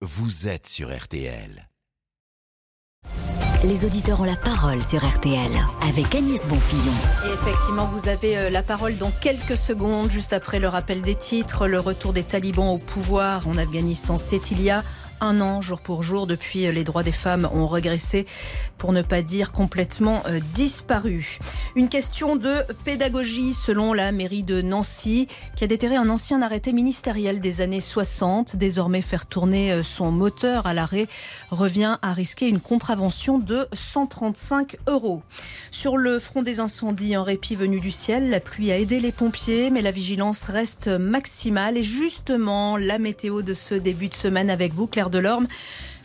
vous 0.00 0.46
êtes 0.46 0.68
sur 0.68 0.96
RTL. 0.96 1.68
Les 3.64 3.84
auditeurs 3.84 4.20
ont 4.20 4.24
la 4.24 4.36
parole 4.36 4.80
sur 4.80 5.04
RTL 5.04 5.50
avec 5.82 6.14
Agnès 6.14 6.46
Bonfillon. 6.46 6.92
Et 7.26 7.32
effectivement, 7.32 7.86
vous 7.86 8.08
avez 8.08 8.38
euh, 8.38 8.50
la 8.50 8.62
parole 8.62 8.96
dans 8.96 9.10
quelques 9.10 9.56
secondes, 9.56 10.08
juste 10.12 10.32
après 10.32 10.60
le 10.60 10.68
rappel 10.68 11.02
des 11.02 11.16
titres, 11.16 11.66
le 11.66 11.80
retour 11.80 12.12
des 12.12 12.22
talibans 12.22 12.68
au 12.68 12.78
pouvoir 12.78 13.48
en 13.48 13.58
Afghanistan. 13.58 14.18
C'était 14.18 14.36
il 14.36 14.62
y 14.62 14.70
a 14.70 14.84
un 15.20 15.40
an, 15.40 15.60
jour 15.60 15.80
pour 15.80 16.02
jour, 16.02 16.26
depuis 16.26 16.66
euh, 16.66 16.72
les 16.72 16.84
droits 16.84 17.02
des 17.02 17.12
femmes 17.12 17.48
ont 17.52 17.66
régressé, 17.66 18.26
pour 18.76 18.92
ne 18.92 19.02
pas 19.02 19.22
dire 19.22 19.52
complètement 19.52 20.22
euh, 20.26 20.40
disparu. 20.54 21.38
Une 21.76 21.88
question 21.88 22.36
de 22.36 22.54
pédagogie, 22.84 23.52
selon 23.52 23.92
la 23.92 24.12
mairie 24.12 24.42
de 24.42 24.62
Nancy, 24.62 25.28
qui 25.56 25.64
a 25.64 25.66
déterré 25.66 25.96
un 25.96 26.08
ancien 26.08 26.42
arrêté 26.42 26.72
ministériel 26.72 27.40
des 27.40 27.60
années 27.60 27.80
60. 27.80 28.56
Désormais, 28.56 29.02
faire 29.02 29.26
tourner 29.26 29.72
euh, 29.72 29.82
son 29.82 30.10
moteur 30.10 30.66
à 30.66 30.74
l'arrêt 30.74 31.08
revient 31.50 31.98
à 32.02 32.12
risquer 32.12 32.48
une 32.48 32.60
contravention 32.60 33.38
de 33.38 33.66
135 33.72 34.76
euros. 34.86 35.22
Sur 35.70 35.96
le 35.96 36.18
front 36.18 36.42
des 36.42 36.60
incendies, 36.60 37.14
un 37.14 37.22
répit 37.22 37.54
venu 37.54 37.80
du 37.80 37.90
ciel, 37.90 38.30
la 38.30 38.40
pluie 38.40 38.70
a 38.70 38.78
aidé 38.78 39.00
les 39.00 39.12
pompiers, 39.12 39.70
mais 39.70 39.82
la 39.82 39.90
vigilance 39.90 40.48
reste 40.48 40.88
maximale. 40.88 41.76
Et 41.76 41.82
justement, 41.82 42.76
la 42.76 42.98
météo 42.98 43.42
de 43.42 43.54
ce 43.54 43.74
début 43.74 44.08
de 44.08 44.14
semaine 44.14 44.50
avec 44.50 44.72
vous, 44.72 44.86
Claire 44.86 45.07
Delorme. 45.10 45.46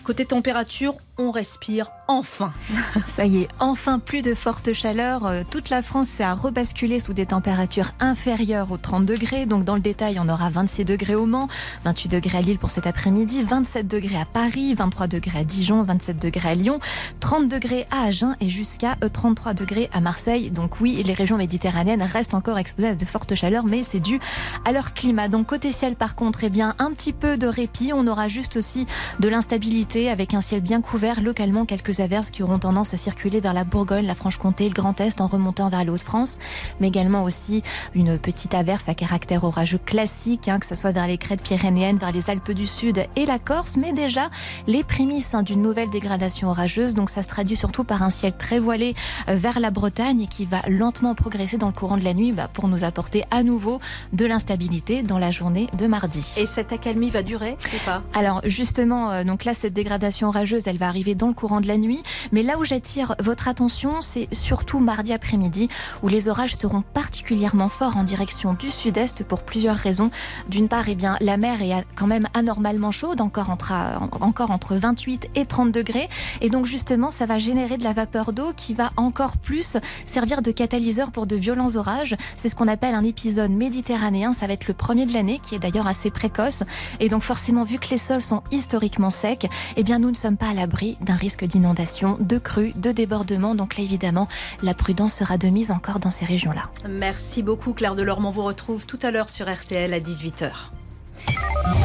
Côté 0.03 0.25
température, 0.25 0.95
on 1.17 1.29
respire 1.29 1.91
enfin. 2.07 2.51
Ça 3.07 3.25
y 3.25 3.43
est, 3.43 3.47
enfin 3.59 3.99
plus 3.99 4.21
de 4.21 4.33
forte 4.33 4.73
chaleur. 4.73 5.25
Euh, 5.25 5.43
toute 5.49 5.69
la 5.69 5.83
France 5.83 6.07
s'est 6.07 6.23
à 6.23 6.33
rebasculer 6.33 6.99
sous 6.99 7.13
des 7.13 7.27
températures 7.27 7.91
inférieures 7.99 8.71
aux 8.71 8.77
30 8.77 9.05
degrés. 9.05 9.45
Donc 9.45 9.63
dans 9.63 9.75
le 9.75 9.81
détail, 9.81 10.17
on 10.19 10.27
aura 10.27 10.49
26 10.49 10.85
degrés 10.85 11.15
au 11.15 11.25
Mans, 11.25 11.47
28 11.85 12.09
degrés 12.09 12.37
à 12.39 12.41
Lille 12.41 12.57
pour 12.57 12.71
cet 12.71 12.87
après-midi, 12.87 13.43
27 13.43 13.87
degrés 13.87 14.19
à 14.19 14.25
Paris, 14.25 14.73
23 14.73 15.07
degrés 15.07 15.39
à 15.39 15.43
Dijon, 15.43 15.83
27 15.83 16.19
degrés 16.19 16.49
à 16.49 16.55
Lyon, 16.55 16.79
30 17.19 17.47
degrés 17.47 17.85
à 17.91 18.05
Agen 18.05 18.35
et 18.41 18.49
jusqu'à 18.49 18.95
33 18.95 19.51
euh, 19.51 19.53
degrés 19.53 19.89
à 19.93 20.01
Marseille. 20.01 20.49
Donc 20.49 20.81
oui, 20.81 21.01
les 21.05 21.13
régions 21.13 21.37
méditerranéennes 21.37 22.01
restent 22.01 22.33
encore 22.33 22.57
exposées 22.57 22.89
à 22.89 22.95
de 22.95 23.05
fortes 23.05 23.35
chaleurs, 23.35 23.65
mais 23.65 23.83
c'est 23.87 23.99
dû 23.99 24.19
à 24.65 24.71
leur 24.71 24.93
climat. 24.93 25.27
Donc 25.27 25.47
côté 25.47 25.71
ciel, 25.71 25.95
par 25.95 26.15
contre, 26.15 26.43
eh 26.43 26.49
bien 26.49 26.73
un 26.79 26.91
petit 26.91 27.13
peu 27.13 27.37
de 27.37 27.47
répit. 27.47 27.91
On 27.93 28.07
aura 28.07 28.27
juste 28.27 28.57
aussi 28.57 28.87
de 29.19 29.29
l'instabilité 29.29 30.09
avec 30.09 30.33
un 30.33 30.41
ciel 30.41 30.61
bien 30.61 30.81
couvert 30.81 31.02
localement 31.21 31.65
quelques 31.65 31.99
averses 31.99 32.31
qui 32.31 32.43
auront 32.43 32.59
tendance 32.59 32.93
à 32.93 32.97
circuler 32.97 33.41
vers 33.41 33.53
la 33.53 33.63
Bourgogne, 33.63 34.05
la 34.05 34.15
Franche-Comté, 34.15 34.67
le 34.67 34.73
Grand 34.73 34.99
Est 35.01 35.19
en 35.19 35.27
remontant 35.27 35.69
vers 35.69 35.83
les 35.83 35.89
Hauts-de-France, 35.89 36.39
mais 36.79 36.87
également 36.87 37.23
aussi 37.23 37.61
une 37.93 38.17
petite 38.17 38.53
averse 38.53 38.87
à 38.87 38.93
caractère 38.93 39.43
orageux 39.43 39.77
classique, 39.77 40.47
hein, 40.47 40.59
que 40.59 40.65
ce 40.65 40.75
soit 40.75 40.91
vers 40.91 41.07
les 41.07 41.17
crêtes 41.17 41.41
pyrénéennes, 41.41 41.97
vers 41.97 42.11
les 42.11 42.29
Alpes 42.29 42.51
du 42.51 42.67
Sud 42.67 43.05
et 43.15 43.25
la 43.25 43.37
Corse, 43.37 43.75
mais 43.75 43.91
déjà 43.91 44.29
les 44.67 44.83
prémices 44.83 45.33
hein, 45.33 45.43
d'une 45.43 45.61
nouvelle 45.61 45.89
dégradation 45.89 46.49
orageuse. 46.49 46.93
Donc 46.93 47.09
ça 47.09 47.21
se 47.21 47.27
traduit 47.27 47.57
surtout 47.57 47.83
par 47.83 48.01
un 48.01 48.09
ciel 48.09 48.33
très 48.37 48.59
voilé 48.59 48.95
euh, 49.27 49.35
vers 49.35 49.59
la 49.59 49.71
Bretagne 49.71 50.21
et 50.21 50.27
qui 50.27 50.45
va 50.45 50.61
lentement 50.69 51.15
progresser 51.15 51.57
dans 51.57 51.67
le 51.67 51.73
courant 51.73 51.97
de 51.97 52.03
la 52.03 52.13
nuit 52.13 52.31
bah, 52.31 52.49
pour 52.51 52.69
nous 52.69 52.85
apporter 52.85 53.25
à 53.29 53.43
nouveau 53.43 53.79
de 54.13 54.25
l'instabilité 54.25 55.03
dans 55.03 55.19
la 55.19 55.31
journée 55.31 55.67
de 55.77 55.85
mardi. 55.87 56.23
Et 56.37 56.45
cette 56.45 56.71
accalmie 56.71 57.09
va 57.09 57.23
durer 57.23 57.57
ou 57.73 57.85
pas? 57.85 58.03
Alors 58.13 58.41
justement, 58.45 59.11
euh, 59.11 59.23
donc 59.25 59.43
là 59.43 59.53
cette 59.53 59.73
dégradation 59.73 60.29
orageuse, 60.29 60.67
elle 60.67 60.77
va 60.77 60.92
arriver 60.93 61.15
dans 61.15 61.27
le 61.27 61.33
courant 61.33 61.59
de 61.59 61.67
la 61.67 61.77
nuit. 61.77 62.03
Mais 62.31 62.43
là 62.43 62.59
où 62.59 62.63
j'attire 62.63 63.15
votre 63.19 63.47
attention, 63.47 64.03
c'est 64.03 64.27
surtout 64.31 64.77
mardi 64.77 65.11
après-midi, 65.11 65.69
où 66.03 66.07
les 66.07 66.29
orages 66.29 66.55
seront 66.55 66.83
particulièrement 66.83 67.67
forts 67.67 67.97
en 67.97 68.03
direction 68.03 68.53
du 68.53 68.69
sud-est 68.69 69.23
pour 69.23 69.41
plusieurs 69.41 69.75
raisons. 69.75 70.11
D'une 70.49 70.67
part, 70.67 70.87
eh 70.89 70.93
bien, 70.93 71.17
la 71.19 71.37
mer 71.37 71.63
est 71.63 71.83
quand 71.95 72.05
même 72.05 72.27
anormalement 72.35 72.91
chaude, 72.91 73.21
encore 73.21 73.49
entre, 73.49 73.73
encore 74.21 74.51
entre 74.51 74.75
28 74.75 75.29
et 75.33 75.47
30 75.47 75.71
degrés. 75.71 76.09
Et 76.41 76.51
donc, 76.51 76.67
justement, 76.67 77.09
ça 77.09 77.25
va 77.25 77.39
générer 77.39 77.79
de 77.79 77.83
la 77.83 77.93
vapeur 77.93 78.31
d'eau 78.31 78.53
qui 78.55 78.75
va 78.75 78.91
encore 78.95 79.37
plus 79.37 79.77
servir 80.05 80.43
de 80.43 80.51
catalyseur 80.51 81.09
pour 81.09 81.25
de 81.25 81.35
violents 81.35 81.75
orages. 81.75 82.15
C'est 82.35 82.49
ce 82.49 82.55
qu'on 82.55 82.67
appelle 82.67 82.93
un 82.93 83.03
épisode 83.03 83.49
méditerranéen. 83.49 84.33
Ça 84.33 84.45
va 84.45 84.53
être 84.53 84.67
le 84.67 84.75
premier 84.75 85.07
de 85.07 85.13
l'année, 85.13 85.39
qui 85.41 85.55
est 85.55 85.59
d'ailleurs 85.59 85.87
assez 85.87 86.11
précoce. 86.11 86.61
Et 86.99 87.09
donc, 87.09 87.23
forcément, 87.23 87.63
vu 87.63 87.79
que 87.79 87.89
les 87.89 87.97
sols 87.97 88.21
sont 88.21 88.43
historiquement 88.51 89.09
secs, 89.09 89.49
eh 89.75 89.81
bien, 89.81 89.97
nous 89.97 90.11
ne 90.11 90.15
sommes 90.15 90.37
pas 90.37 90.49
à 90.49 90.53
l'abri 90.53 90.82
d'un 91.01 91.15
risque 91.15 91.45
d'inondation, 91.45 92.17
de 92.19 92.37
crue, 92.37 92.73
de 92.75 92.91
débordement. 92.91 93.55
Donc 93.55 93.77
là, 93.77 93.83
évidemment, 93.83 94.27
la 94.61 94.73
prudence 94.73 95.15
sera 95.15 95.37
de 95.37 95.47
mise 95.47 95.71
encore 95.71 95.99
dans 95.99 96.11
ces 96.11 96.25
régions-là. 96.25 96.63
Merci 96.87 97.43
beaucoup, 97.43 97.73
Claire 97.73 97.95
Delorme. 97.95 98.25
On 98.25 98.29
vous 98.29 98.43
retrouve 98.43 98.85
tout 98.85 98.99
à 99.01 99.11
l'heure 99.11 99.29
sur 99.29 99.51
RTL 99.51 99.93
à 99.93 99.99
18h. 99.99 100.71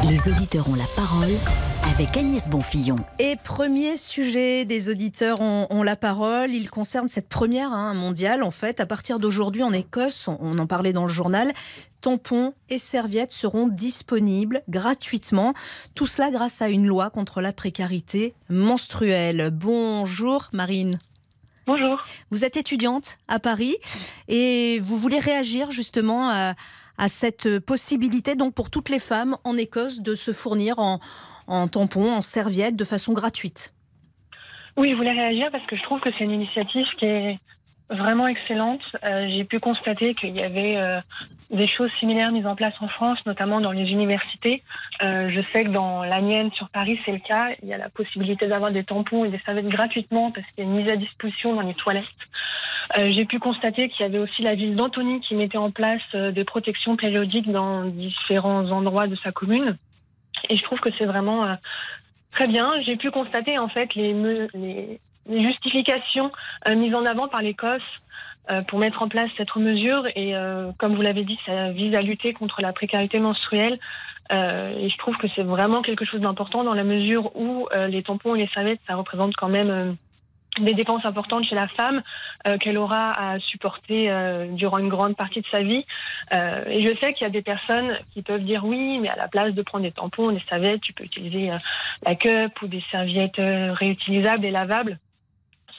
Les 0.09 0.31
auditeurs 0.31 0.67
ont 0.69 0.75
la 0.75 0.87
parole 0.95 1.29
avec 1.93 2.17
Agnès 2.17 2.49
Bonfillon. 2.49 2.95
Et 3.19 3.35
premier 3.43 3.97
sujet 3.97 4.65
des 4.65 4.89
auditeurs 4.89 5.41
ont, 5.41 5.83
la 5.83 5.95
parole. 5.95 6.51
Il 6.51 6.69
concerne 6.69 7.09
cette 7.09 7.29
première 7.29 7.71
hein, 7.71 7.93
mondiale. 7.93 8.43
En 8.43 8.51
fait, 8.51 8.79
à 8.79 8.85
partir 8.85 9.19
d'aujourd'hui 9.19 9.63
en 9.63 9.71
Écosse, 9.71 10.27
on 10.27 10.57
en 10.57 10.67
parlait 10.67 10.93
dans 10.93 11.03
le 11.03 11.13
journal, 11.13 11.51
tampons 12.01 12.53
et 12.69 12.79
serviettes 12.79 13.31
seront 13.31 13.67
disponibles 13.67 14.63
gratuitement. 14.69 15.53
Tout 15.95 16.07
cela 16.07 16.31
grâce 16.31 16.61
à 16.61 16.69
une 16.69 16.87
loi 16.87 17.09
contre 17.09 17.41
la 17.41 17.53
précarité 17.53 18.33
menstruelle. 18.49 19.49
Bonjour 19.51 20.49
Marine. 20.53 20.99
Bonjour. 21.69 22.03
Vous 22.31 22.45
êtes 22.45 22.57
étudiante 22.57 23.19
à 23.27 23.37
Paris 23.37 23.77
et 24.27 24.79
vous 24.79 24.97
voulez 24.97 25.19
réagir 25.19 25.69
justement 25.69 26.27
à, 26.29 26.55
cette 27.07 27.59
possibilité 27.59 28.35
donc 28.35 28.53
pour 28.53 28.69
toutes 28.69 28.89
les 28.89 28.99
femmes 28.99 29.37
en 29.43 29.55
Écosse 29.55 30.01
de 30.01 30.15
se 30.15 30.33
fournir 30.33 30.79
en, 30.79 30.99
en 31.47 31.67
tampons, 31.67 32.11
en 32.11 32.21
serviettes 32.21 32.75
de 32.75 32.83
façon 32.83 33.13
gratuite. 33.13 33.73
Oui, 34.77 34.91
je 34.91 34.95
voulais 34.95 35.11
réagir 35.11 35.49
parce 35.51 35.65
que 35.65 35.75
je 35.75 35.83
trouve 35.83 35.99
que 35.99 36.09
c'est 36.17 36.23
une 36.23 36.31
initiative 36.31 36.85
qui 36.97 37.05
est 37.05 37.39
vraiment 37.89 38.27
excellente. 38.27 38.81
Euh, 39.03 39.27
j'ai 39.29 39.43
pu 39.43 39.59
constater 39.59 40.13
qu'il 40.13 40.35
y 40.35 40.43
avait 40.43 40.77
euh, 40.77 40.99
des 41.49 41.67
choses 41.67 41.91
similaires 41.99 42.31
mises 42.31 42.45
en 42.45 42.55
place 42.55 42.73
en 42.81 42.87
France, 42.87 43.19
notamment 43.25 43.61
dans 43.61 43.71
les 43.71 43.91
universités. 43.91 44.63
Euh, 45.01 45.29
je 45.31 45.41
sais 45.51 45.63
que 45.63 45.69
dans 45.69 46.03
la 46.03 46.21
mienne 46.21 46.51
sur 46.53 46.69
Paris, 46.69 46.99
c'est 47.05 47.11
le 47.11 47.19
cas. 47.19 47.49
Il 47.61 47.67
y 47.67 47.73
a 47.73 47.77
la 47.77 47.89
possibilité 47.89 48.47
d'avoir 48.47 48.71
des 48.71 48.83
tampons 48.83 49.25
et 49.25 49.29
des 49.29 49.39
serviettes 49.39 49.67
gratuitement 49.67 50.31
parce 50.31 50.45
qu'il 50.47 50.63
y 50.63 50.67
a 50.67 50.69
une 50.69 50.77
mise 50.77 50.91
à 50.91 50.95
disposition 50.95 51.55
dans 51.55 51.61
les 51.61 51.73
toilettes. 51.73 52.05
j'ai 52.95 53.25
pu 53.25 53.39
constater 53.39 53.89
qu'il 53.89 54.05
y 54.05 54.09
avait 54.09 54.19
aussi 54.19 54.41
la 54.41 54.55
ville 54.55 54.75
d'Antony 54.75 55.21
qui 55.21 55.35
mettait 55.35 55.57
en 55.57 55.71
place 55.71 56.01
des 56.15 56.43
protections 56.43 56.95
périodiques 56.95 57.51
dans 57.51 57.85
différents 57.85 58.69
endroits 58.71 59.07
de 59.07 59.15
sa 59.15 59.31
commune. 59.31 59.77
Et 60.49 60.57
je 60.57 60.63
trouve 60.63 60.79
que 60.79 60.89
c'est 60.97 61.05
vraiment 61.05 61.57
très 62.31 62.47
bien. 62.47 62.69
J'ai 62.85 62.97
pu 62.97 63.11
constater 63.11 63.57
en 63.57 63.67
fait 63.67 63.93
les 63.95 64.13
les 64.53 64.99
justifications 65.29 66.31
euh, 66.67 66.75
mises 66.75 66.95
en 66.95 67.05
avant 67.05 67.27
par 67.27 67.41
l'Écosse 67.41 67.81
euh, 68.49 68.61
pour 68.63 68.79
mettre 68.79 69.01
en 69.01 69.09
place 69.09 69.29
cette 69.37 69.55
mesure. 69.55 70.07
Et 70.15 70.35
euh, 70.35 70.71
comme 70.77 70.95
vous 70.95 71.01
l'avez 71.01 71.23
dit, 71.23 71.39
ça 71.45 71.71
vise 71.71 71.95
à 71.95 72.01
lutter 72.01 72.33
contre 72.33 72.61
la 72.61 72.73
précarité 72.73 73.19
menstruelle. 73.19 73.79
et 74.31 74.89
je 74.89 74.97
trouve 74.97 75.17
que 75.17 75.27
c'est 75.35 75.43
vraiment 75.43 75.81
quelque 75.81 76.05
chose 76.05 76.21
d'important 76.21 76.63
dans 76.63 76.75
la 76.75 76.83
mesure 76.83 77.35
où 77.35 77.67
les 77.87 78.03
tampons 78.03 78.35
et 78.35 78.39
les 78.39 78.47
serviettes, 78.49 78.81
ça 78.87 78.95
représente 78.95 79.33
quand 79.35 79.49
même 79.49 79.97
des 80.59 80.75
dépenses 80.75 81.05
importantes 81.05 81.45
chez 81.45 81.55
la 81.55 81.67
femme 81.67 82.03
qu'elle 82.61 82.77
aura 82.77 83.11
à 83.11 83.39
supporter 83.39 84.11
durant 84.51 84.77
une 84.77 84.89
grande 84.89 85.15
partie 85.15 85.41
de 85.41 85.47
sa 85.47 85.63
vie. 85.63 85.83
et 86.31 86.87
je 86.87 86.95
sais 86.99 87.13
qu'il 87.13 87.23
y 87.23 87.31
a 87.31 87.31
des 87.31 87.41
personnes 87.41 87.97
qui 88.13 88.21
peuvent 88.21 88.43
dire 88.43 88.63
oui, 88.65 88.99
mais 89.01 89.09
à 89.09 89.15
la 89.15 89.27
place 89.27 89.55
de 89.55 89.63
prendre 89.63 89.83
des 89.83 89.91
tampons, 89.91 90.31
des 90.31 90.43
serviettes, 90.47 90.81
tu 90.81 90.93
peux 90.93 91.05
utiliser 91.05 91.49
la 92.05 92.13
cup 92.13 92.61
ou 92.61 92.67
des 92.67 92.83
serviettes 92.91 93.41
réutilisables 93.81 94.45
et 94.45 94.51
lavables. 94.51 94.99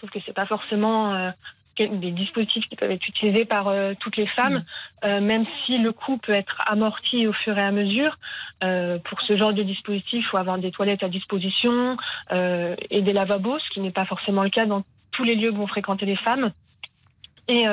Sauf 0.01 0.11
que 0.11 0.19
c'est 0.25 0.33
pas 0.33 0.47
forcément 0.47 1.15
euh, 1.15 1.31
des 1.79 2.11
dispositifs 2.11 2.69
qui 2.69 2.77
peuvent 2.77 2.91
être 2.91 3.09
utilisés 3.09 3.47
par 3.47 3.69
euh, 3.69 3.95
toutes 3.99 4.17
les 4.17 4.27
femmes, 4.27 4.59
mm. 4.59 4.65
euh, 5.07 5.21
même 5.21 5.45
si 5.65 5.79
le 5.79 5.93
coût 5.93 6.19
peut 6.19 6.35
être 6.35 6.61
amorti 6.67 7.27
au 7.27 7.33
fur 7.33 7.57
et 7.57 7.63
à 7.63 7.71
mesure. 7.71 8.19
pour 9.05 9.21
ce 9.23 9.37
genre 9.37 9.55
de 9.55 9.63
dispositif, 9.63 10.25
il 10.25 10.29
faut 10.31 10.37
avoir 10.37 10.59
des 10.59 10.71
toilettes 10.71 11.03
à 11.03 11.09
disposition 11.09 11.97
et 12.31 13.03
des 13.03 13.13
lavabos, 13.13 13.59
ce 13.59 13.71
qui 13.71 13.81
n'est 13.81 13.91
pas 13.91 14.05
forcément 14.05 14.43
le 14.43 14.51
cas 14.51 14.67
dans 14.67 14.83
tous 15.13 15.25
les 15.25 15.35
lieux 15.35 15.51
que 15.51 15.57
vont 15.57 15.67
fréquenter 15.67 16.05
les 16.05 16.17
femmes. 16.17 16.53
Et 17.49 17.65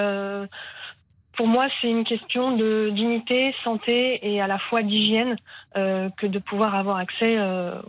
pour 1.36 1.48
moi, 1.48 1.66
c'est 1.82 1.90
une 1.90 2.06
question 2.06 2.56
de 2.56 2.90
dignité, 2.94 3.54
santé 3.66 4.20
et 4.24 4.42
à 4.42 4.48
la 4.48 4.60
fois 4.60 4.82
d'hygiène 4.82 5.36
que 5.76 6.26
de 6.26 6.40
pouvoir 6.40 6.74
avoir 6.76 6.98
accès 6.98 7.38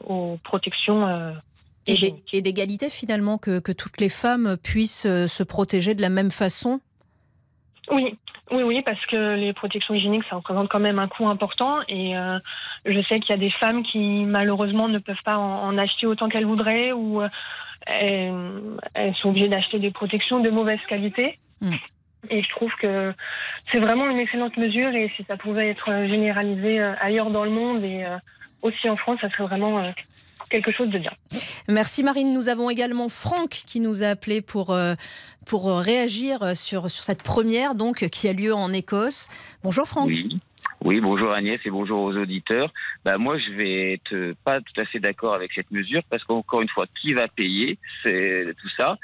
aux 0.04 0.38
protections 0.42 1.06
et 1.88 2.42
d'égalité 2.42 2.90
finalement, 2.90 3.38
que, 3.38 3.72
toutes 3.72 4.00
les 4.00 4.08
femmes 4.08 4.56
puissent 4.62 5.06
euh, 5.06 5.26
se 5.26 5.42
protéger 5.42 5.94
de 5.94 6.02
la 6.02 6.10
même 6.10 6.30
façon? 6.30 6.80
Oui, 7.90 8.18
oui, 8.50 8.62
oui, 8.62 8.82
parce 8.82 9.04
que 9.06 9.34
les 9.34 9.52
protections 9.52 9.94
hygiéniques, 9.94 10.24
ça 10.28 10.36
représente 10.36 10.68
quand 10.68 10.80
même 10.80 10.98
un 10.98 11.08
coût 11.08 11.28
important. 11.28 11.78
Et 11.88 12.16
euh, 12.16 12.38
je 12.84 13.00
sais 13.08 13.18
qu'il 13.20 13.30
y 13.30 13.38
a 13.38 13.40
des 13.40 13.50
femmes 13.50 13.82
qui, 13.82 14.24
malheureusement, 14.24 14.88
ne 14.88 14.98
peuvent 14.98 15.22
pas 15.24 15.38
en, 15.38 15.76
acheter 15.78 16.06
autant 16.06 16.28
qu'elles 16.28 16.46
voudraient 16.46 16.92
ou 16.92 17.22
euh, 17.22 17.28
elles, 17.86 19.14
sont 19.16 19.30
obligées 19.30 19.48
d'acheter 19.48 19.78
des 19.78 19.90
protections 19.90 20.40
de 20.40 20.50
mauvaise 20.50 20.80
qualité. 20.88 21.38
Hmm. 21.60 21.74
Et 22.30 22.42
je 22.42 22.48
trouve 22.50 22.72
que 22.80 23.14
c'est 23.72 23.78
vraiment 23.78 24.08
une 24.10 24.18
excellente 24.18 24.56
mesure. 24.56 24.94
Et 24.94 25.10
si 25.16 25.24
ça 25.24 25.36
pouvait 25.36 25.68
être 25.68 26.04
généralisé 26.06 26.80
ailleurs 26.80 27.30
dans 27.30 27.44
le 27.44 27.50
monde 27.50 27.84
et 27.84 28.04
aussi 28.60 28.90
en 28.90 28.96
France, 28.96 29.18
ça 29.20 29.30
serait 29.30 29.44
vraiment 29.44 29.92
quelque 30.48 30.72
chose 30.72 30.90
de 30.90 30.98
bien. 30.98 31.12
Merci 31.68 32.02
Marine. 32.02 32.32
Nous 32.32 32.48
avons 32.48 32.70
également 32.70 33.08
Franck 33.08 33.50
qui 33.66 33.80
nous 33.80 34.02
a 34.02 34.08
appelé 34.08 34.40
pour, 34.40 34.70
euh, 34.70 34.94
pour 35.46 35.68
réagir 35.68 36.56
sur, 36.56 36.90
sur 36.90 37.02
cette 37.02 37.22
première 37.22 37.74
donc, 37.74 38.08
qui 38.08 38.28
a 38.28 38.32
lieu 38.32 38.54
en 38.54 38.72
Écosse. 38.72 39.28
Bonjour 39.62 39.86
Franck. 39.86 40.08
Oui, 40.08 40.36
bonjour 41.00 41.34
Agnès 41.34 41.60
et 41.64 41.70
bonjour 41.70 42.02
aux 42.02 42.16
auditeurs. 42.16 42.72
Bah 43.04 43.18
moi, 43.18 43.38
je 43.38 43.52
vais 43.52 43.92
être 43.94 44.34
pas 44.44 44.60
tout 44.60 44.80
à 44.80 44.84
fait 44.84 45.00
d'accord 45.00 45.34
avec 45.34 45.52
cette 45.52 45.70
mesure 45.70 46.02
parce 46.10 46.24
qu'encore 46.24 46.62
une 46.62 46.68
fois, 46.68 46.86
qui 47.00 47.12
va 47.12 47.28
payer? 47.28 47.78
C'est 48.02 48.54
tout 48.60 48.68
ça. 48.76 48.98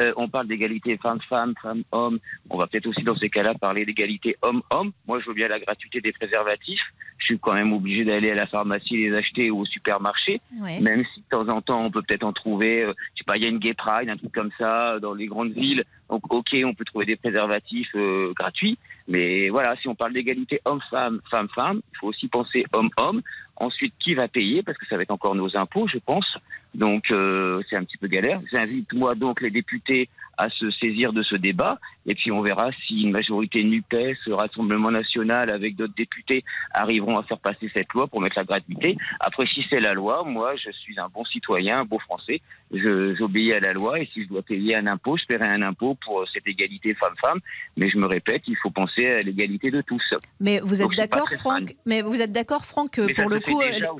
Euh, 0.00 0.12
on 0.16 0.28
parle 0.28 0.46
d'égalité 0.46 0.98
femme-femme, 1.02 1.54
femme-homme. 1.62 2.18
On 2.50 2.58
va 2.58 2.66
peut-être 2.66 2.86
aussi 2.86 3.02
dans 3.02 3.16
ces 3.16 3.30
cas-là 3.30 3.54
parler 3.54 3.84
d'égalité 3.84 4.36
homme-homme. 4.42 4.92
Moi, 5.06 5.20
je 5.20 5.26
veux 5.26 5.34
bien 5.34 5.48
la 5.48 5.58
gratuité 5.58 6.00
des 6.00 6.12
préservatifs. 6.12 6.82
Je 7.18 7.26
suis 7.26 7.38
quand 7.38 7.52
même 7.52 7.72
obligé 7.72 8.04
d'aller 8.04 8.30
à 8.30 8.34
la 8.34 8.46
pharmacie 8.46 8.96
les 8.96 9.14
acheter 9.14 9.50
ou 9.50 9.60
au 9.60 9.66
supermarché, 9.66 10.40
même 10.80 11.04
si 11.14 11.20
de 11.20 11.26
temps 11.28 11.48
en 11.48 11.60
temps 11.60 11.84
on 11.84 11.90
peut 11.90 12.00
peut-être 12.00 12.24
en 12.24 12.32
trouver. 12.32 12.84
Euh, 12.84 12.92
je 13.14 13.18
sais 13.18 13.24
pas, 13.26 13.36
il 13.36 13.44
y 13.44 13.46
a 13.46 13.50
une 13.50 13.58
gay 13.58 13.74
pride, 13.74 14.08
un 14.08 14.16
truc 14.16 14.32
comme 14.32 14.50
ça 14.58 14.98
dans 15.00 15.12
les 15.12 15.26
grandes 15.26 15.52
villes. 15.52 15.84
Donc, 16.10 16.22
ok, 16.32 16.56
on 16.64 16.74
peut 16.74 16.84
trouver 16.84 17.06
des 17.06 17.16
préservatifs 17.16 17.94
euh, 17.94 18.32
gratuits, 18.34 18.78
mais 19.06 19.48
voilà, 19.48 19.76
si 19.80 19.88
on 19.88 19.94
parle 19.94 20.12
d'égalité 20.12 20.60
homme-femme, 20.64 21.20
femme-femme, 21.30 21.80
il 21.92 21.98
faut 21.98 22.08
aussi 22.08 22.26
penser 22.28 22.64
homme-homme. 22.72 23.22
Ensuite, 23.60 23.92
qui 24.00 24.14
va 24.14 24.26
payer 24.26 24.62
Parce 24.62 24.78
que 24.78 24.86
ça 24.86 24.96
va 24.96 25.02
être 25.02 25.10
encore 25.10 25.34
nos 25.34 25.54
impôts, 25.54 25.86
je 25.86 25.98
pense. 25.98 26.26
Donc, 26.74 27.10
euh, 27.10 27.60
c'est 27.68 27.76
un 27.76 27.84
petit 27.84 27.98
peu 27.98 28.06
galère. 28.06 28.40
J'invite, 28.50 28.92
moi, 28.94 29.14
donc, 29.14 29.40
les 29.40 29.50
députés 29.50 30.08
à 30.38 30.48
se 30.48 30.70
saisir 30.70 31.12
de 31.12 31.22
ce 31.22 31.36
débat. 31.36 31.78
Et 32.06 32.14
puis, 32.14 32.32
on 32.32 32.40
verra 32.40 32.70
si 32.86 33.02
une 33.02 33.10
majorité 33.10 33.62
NUPES, 33.62 34.32
Rassemblement 34.32 34.90
National, 34.90 35.50
avec 35.50 35.76
d'autres 35.76 35.94
députés, 35.94 36.44
arriveront 36.72 37.18
à 37.18 37.22
faire 37.24 37.38
passer 37.38 37.70
cette 37.74 37.92
loi 37.92 38.06
pour 38.06 38.22
mettre 38.22 38.38
la 38.38 38.44
gratuité. 38.44 38.96
Après, 39.20 39.46
si 39.46 39.62
c'est 39.68 39.80
la 39.80 39.92
loi, 39.92 40.24
moi, 40.24 40.54
je 40.56 40.70
suis 40.70 40.98
un 40.98 41.08
bon 41.12 41.24
citoyen, 41.26 41.80
un 41.80 41.84
beau 41.84 41.98
Français. 41.98 42.40
J'obéis 42.72 43.52
à 43.52 43.60
la 43.60 43.72
loi. 43.72 44.00
Et 44.00 44.08
si 44.14 44.24
je 44.24 44.28
dois 44.28 44.42
payer 44.42 44.76
un 44.76 44.86
impôt, 44.86 45.18
je 45.18 45.26
paierai 45.26 45.46
un 45.46 45.60
impôt 45.60 45.96
pour 46.02 46.24
cette 46.32 46.46
égalité 46.46 46.94
femme-femme. 46.94 47.40
Mais 47.76 47.90
je 47.90 47.98
me 47.98 48.06
répète, 48.06 48.42
il 48.46 48.56
faut 48.56 48.70
penser 48.70 49.06
à 49.06 49.22
l'égalité 49.22 49.70
de 49.70 49.82
tous. 49.82 50.02
Mais 50.38 50.60
vous 50.60 50.80
êtes 50.80 50.96
d'accord, 50.96 51.28
Franck 51.38 51.74
Mais 51.84 52.00
vous 52.00 52.22
êtes 52.22 52.32
d'accord, 52.32 52.64
Franck, 52.64 52.92
que 52.92 53.12
pour 53.12 53.28
le 53.28 53.40
coup, 53.40 53.49
euh, 53.52 53.96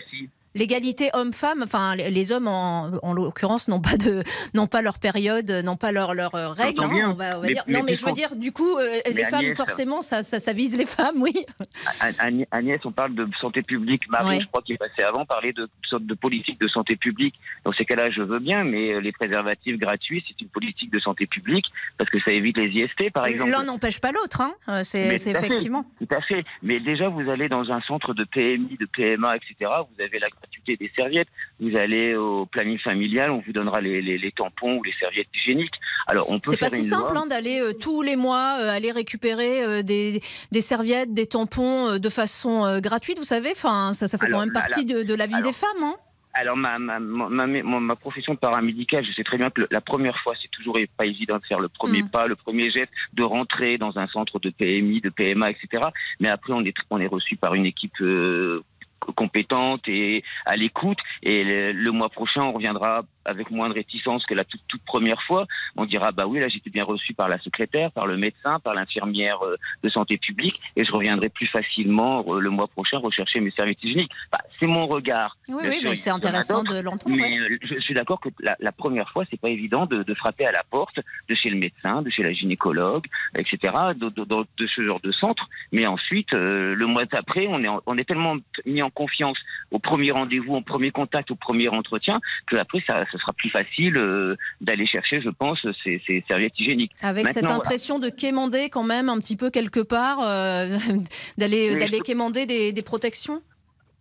L'égalité 0.55 1.11
homme-femme, 1.15 1.63
enfin 1.63 1.95
les 1.95 2.33
hommes 2.33 2.49
en, 2.49 2.91
en 3.03 3.13
l'occurrence 3.13 3.69
n'ont 3.69 3.81
pas 3.81 3.97
de 3.97 4.25
n'ont 4.55 4.67
pas 4.67 4.83
leur 4.83 4.99
période, 4.99 5.49
n'ont 5.65 5.77
pas 5.77 5.93
leur 5.93 6.13
leur 6.15 6.35
euh, 6.35 6.49
règle. 6.49 6.83
Hein, 6.83 7.11
on 7.11 7.13
va, 7.13 7.39
dire. 7.41 7.63
non, 7.69 7.83
mais 7.85 7.95
je 7.95 8.05
veux 8.05 8.13
dire, 8.13 8.35
du 8.35 8.51
coup, 8.53 8.77
euh, 8.79 9.01
les 9.15 9.25
femmes 9.25 9.55
forcément, 9.55 10.03
ça, 10.03 10.23
ça, 10.23 10.53
vise 10.53 10.77
les 10.77 10.87
femmes, 10.87 11.23
oui. 11.23 11.47
Agnès, 12.51 12.81
on 12.85 12.93
parle 12.93 13.15
de 13.15 13.29
santé 13.41 13.63
publique. 13.63 14.09
Marie, 14.11 14.41
je 14.41 14.47
crois 14.47 14.63
qu'il 14.63 14.75
est 14.75 14.79
passé 14.79 15.03
avant, 15.03 15.25
parler 15.25 15.53
de 15.53 15.69
sorte 15.89 16.05
de 16.05 16.15
politique 16.15 16.61
de 16.61 16.69
santé 16.69 16.97
publique. 16.97 17.35
Dans 17.65 17.73
ces 17.73 17.85
cas-là, 17.85 18.11
je 18.11 18.23
veux 18.23 18.39
bien, 18.39 18.65
mais 18.65 18.95
euh, 18.95 19.01
les 19.01 19.13
préservatifs 19.13 19.79
gratuits, 19.79 20.25
c'est 20.27 20.41
une 20.41 20.49
politique 20.49 20.91
de 20.91 20.99
santé 20.99 21.27
publique 21.27 21.67
parce 21.97 22.11
que 22.11 22.19
ça 22.21 22.33
évite 22.33 22.57
les 22.57 22.71
IST, 22.71 23.13
par 23.13 23.27
exemple. 23.27 23.51
L'un 23.51 23.65
n'empêche 23.65 24.01
pas 24.01 24.13
l'autre, 24.13 24.41
hein. 24.41 24.83
C'est 24.83 25.17
effectivement. 25.17 25.85
tout 25.99 26.15
à 26.15 26.21
fait. 26.21 26.45
Mais 26.63 26.81
déjà, 26.81 27.09
vous 27.09 27.29
allez 27.31 27.49
dans 27.49 27.71
un 27.71 27.81
centre 27.83 28.15
de 28.15 28.25
PMI, 28.25 28.77
de 28.79 28.87
PMA, 28.87 29.37
etc. 29.37 29.55
Vous 29.61 30.03
avez 30.03 30.19
la 30.19 30.29
gratuité 30.41 30.77
des 30.77 30.91
serviettes. 30.97 31.29
Vous 31.61 31.77
allez 31.77 32.15
au 32.17 32.47
planning 32.47 32.79
familial, 32.79 33.31
on 33.31 33.41
vous 33.41 33.53
donnera 33.53 33.81
les, 33.81 34.01
les, 34.01 34.33
tampons 34.33 34.79
ou 34.79 34.83
les 34.83 34.93
serviettes 34.99 35.29
hygiéniques. 35.35 35.75
Alors 36.07 36.31
on 36.31 36.39
peut. 36.39 36.51
C'est 36.51 36.57
pas 36.57 36.69
si 36.69 36.83
simple 36.83 37.17
hein, 37.17 37.27
d'aller 37.27 37.61
euh, 37.61 37.73
tous 37.73 38.03
les 38.03 38.17
mois 38.17 38.59
euh, 38.61 38.71
aller 38.71 38.93
récupérer 38.93 39.63
euh, 39.63 39.83
des, 39.83 40.21
des, 40.51 40.61
serviettes, 40.61 41.13
des 41.13 41.27
tampons 41.27 41.99
de 41.99 42.09
façon 42.09 42.81
gratuite. 42.81 43.19
Vous 43.19 43.25
savez, 43.25 43.51
enfin 43.53 43.93
ça, 43.93 44.09
ça 44.09 44.19
fait 44.19 44.29
quand 44.29 44.41
même 44.41 44.53
partie 44.53 44.85
de, 44.85 45.03
de, 45.03 45.15
la 45.15 45.27
vie 45.27 45.43
des 45.43 45.53
femmes. 45.53 45.83
Hein 45.83 45.95
alors 46.33 46.57
ma, 46.57 46.79
ma, 46.79 47.01
ma, 47.01 47.47
ma, 47.47 47.97
profession 47.97 48.35
de 48.35 48.39
paramédical, 48.39 49.05
je 49.05 49.13
sais 49.13 49.25
très 49.25 49.37
bien 49.37 49.51
que 49.51 49.67
la 49.71 49.81
première 49.81 50.17
fois, 50.21 50.35
c'est 50.41 50.51
toujours 50.51 50.79
pas 50.97 51.07
évident 51.07 51.39
de 51.39 51.45
faire 51.45 51.59
le 51.59 51.69
premier 51.69 52.03
mm. 52.03 52.11
pas, 52.11 52.27
le 52.27 52.37
premier 52.37 52.71
geste, 52.71 52.93
de 53.15 53.23
rentrer 53.23 53.79
dans 53.79 53.99
un 53.99 54.07
centre 54.07 54.39
de 54.39 54.51
PMI, 54.51 55.01
de 55.01 55.11
PMA, 55.11 55.51
etc. 55.51 55.83
Mais 56.21 56.29
après, 56.29 56.53
on 56.53 56.65
est, 56.65 56.75
on 56.91 57.01
est 57.01 57.09
reçu 57.09 57.37
par 57.37 57.55
une 57.55 57.67
équipe 57.67 57.97
compétente 59.15 59.89
et 59.89 60.23
à 60.47 60.57
l'écoute. 60.57 60.99
Et 61.23 61.45
le, 61.45 61.91
mois 61.93 62.09
prochain, 62.09 62.43
on 62.43 62.53
reviendra 62.53 63.03
avec 63.25 63.51
moins 63.51 63.69
de 63.69 63.75
réticence 63.75 64.25
que 64.27 64.35
la 64.35 64.45
toute, 64.45 64.61
première 64.87 65.23
fois. 65.23 65.47
On 65.77 65.85
dira 65.85 66.11
bah 66.13 66.27
oui, 66.27 66.41
là 66.41 66.49
j'étais 66.49 66.71
bien 66.71 66.85
reçu 66.85 67.15
par 67.15 67.29
la 67.29 67.39
secrétaire, 67.39 67.93
par 67.93 68.07
le 68.07 68.17
médecin, 68.17 68.59
par 68.61 68.75
l'infirmière 68.75 69.45
euh, 69.45 69.57
de 69.83 69.91
santé 69.91 70.17
publique, 70.17 70.61
et 70.77 70.85
je 70.85 70.93
reviendrai 70.93 71.29
plus 71.29 71.47
facilement 71.47 72.25
euh, 72.29 72.41
le 72.41 72.51
mois 72.51 72.67
prochain 72.67 72.99
rechercher 72.99 73.41
mes 73.41 73.51
services 73.53 73.79
hygiéniques. 73.83 74.11
Bah, 74.33 74.41
c'est 74.59 74.67
mon 74.67 74.87
regard. 74.87 75.37
Oui, 75.49 75.63
oui, 75.65 75.81
mais 75.83 75.95
c'est 75.95 76.11
intéressant 76.11 76.63
de 76.63 76.81
l'entendre. 76.81 77.15
Mais 77.17 77.39
euh, 77.39 77.59
je, 77.63 77.79
suis 77.81 77.95
d'accord 77.95 78.21
que 78.21 78.31
la, 78.41 78.73
première 78.73 79.11
fois, 79.11 79.25
c'est 79.31 79.41
pas 79.41 79.51
évident 79.51 79.87
de, 79.87 80.15
frapper 80.15 80.45
à 80.45 80.53
la 80.53 80.63
porte 80.71 80.99
de 81.29 81.35
chez 81.35 81.51
le 81.51 81.57
médecin, 81.57 82.03
de 82.03 82.11
chez 82.11 82.23
la 82.23 82.33
gynécologue, 82.33 83.05
etc., 83.37 83.73
de, 83.95 84.09
de, 84.09 84.67
ce 84.67 84.85
genre 84.85 85.01
de 85.01 85.13
centre. 85.13 85.49
Mais 85.73 85.87
ensuite, 85.87 86.33
le 86.33 86.85
mois 86.87 87.05
d'après, 87.07 87.47
on 87.49 87.63
est, 87.63 87.69
on 87.87 87.97
est 87.97 88.05
tellement 88.05 88.37
mis 88.67 88.83
en 88.83 88.91
confiance 88.91 89.39
au 89.71 89.79
premier 89.79 90.11
rendez-vous, 90.11 90.55
au 90.55 90.61
premier 90.61 90.91
contact, 90.91 91.31
au 91.31 91.37
premier 91.37 91.69
entretien, 91.69 92.21
que 92.47 92.57
après 92.57 92.83
ça, 92.87 93.05
ce 93.11 93.19
sera 93.21 93.33
plus 93.33 93.51
facile 93.51 93.97
euh, 93.99 94.37
d'aller 94.61 94.87
chercher, 94.87 95.21
je 95.21 95.31
pense, 95.31 95.59
ces, 95.85 96.03
serviettes 96.29 96.59
hygiéniques. 96.59 96.93
Avec 97.03 97.29
cette 97.29 97.45
impression 97.45 97.99
de 97.99 98.09
quémander 98.09 98.71
quand 98.71 98.83
même 98.83 99.09
un 99.09 99.19
petit 99.19 99.37
peu 99.37 99.51
quelque 99.51 99.81
part, 99.81 100.19
euh, 100.23 100.79
d'aller 101.39 101.77
d'aller 101.77 102.01
quémander 102.01 102.47
des, 102.47 102.83
protections? 102.83 103.43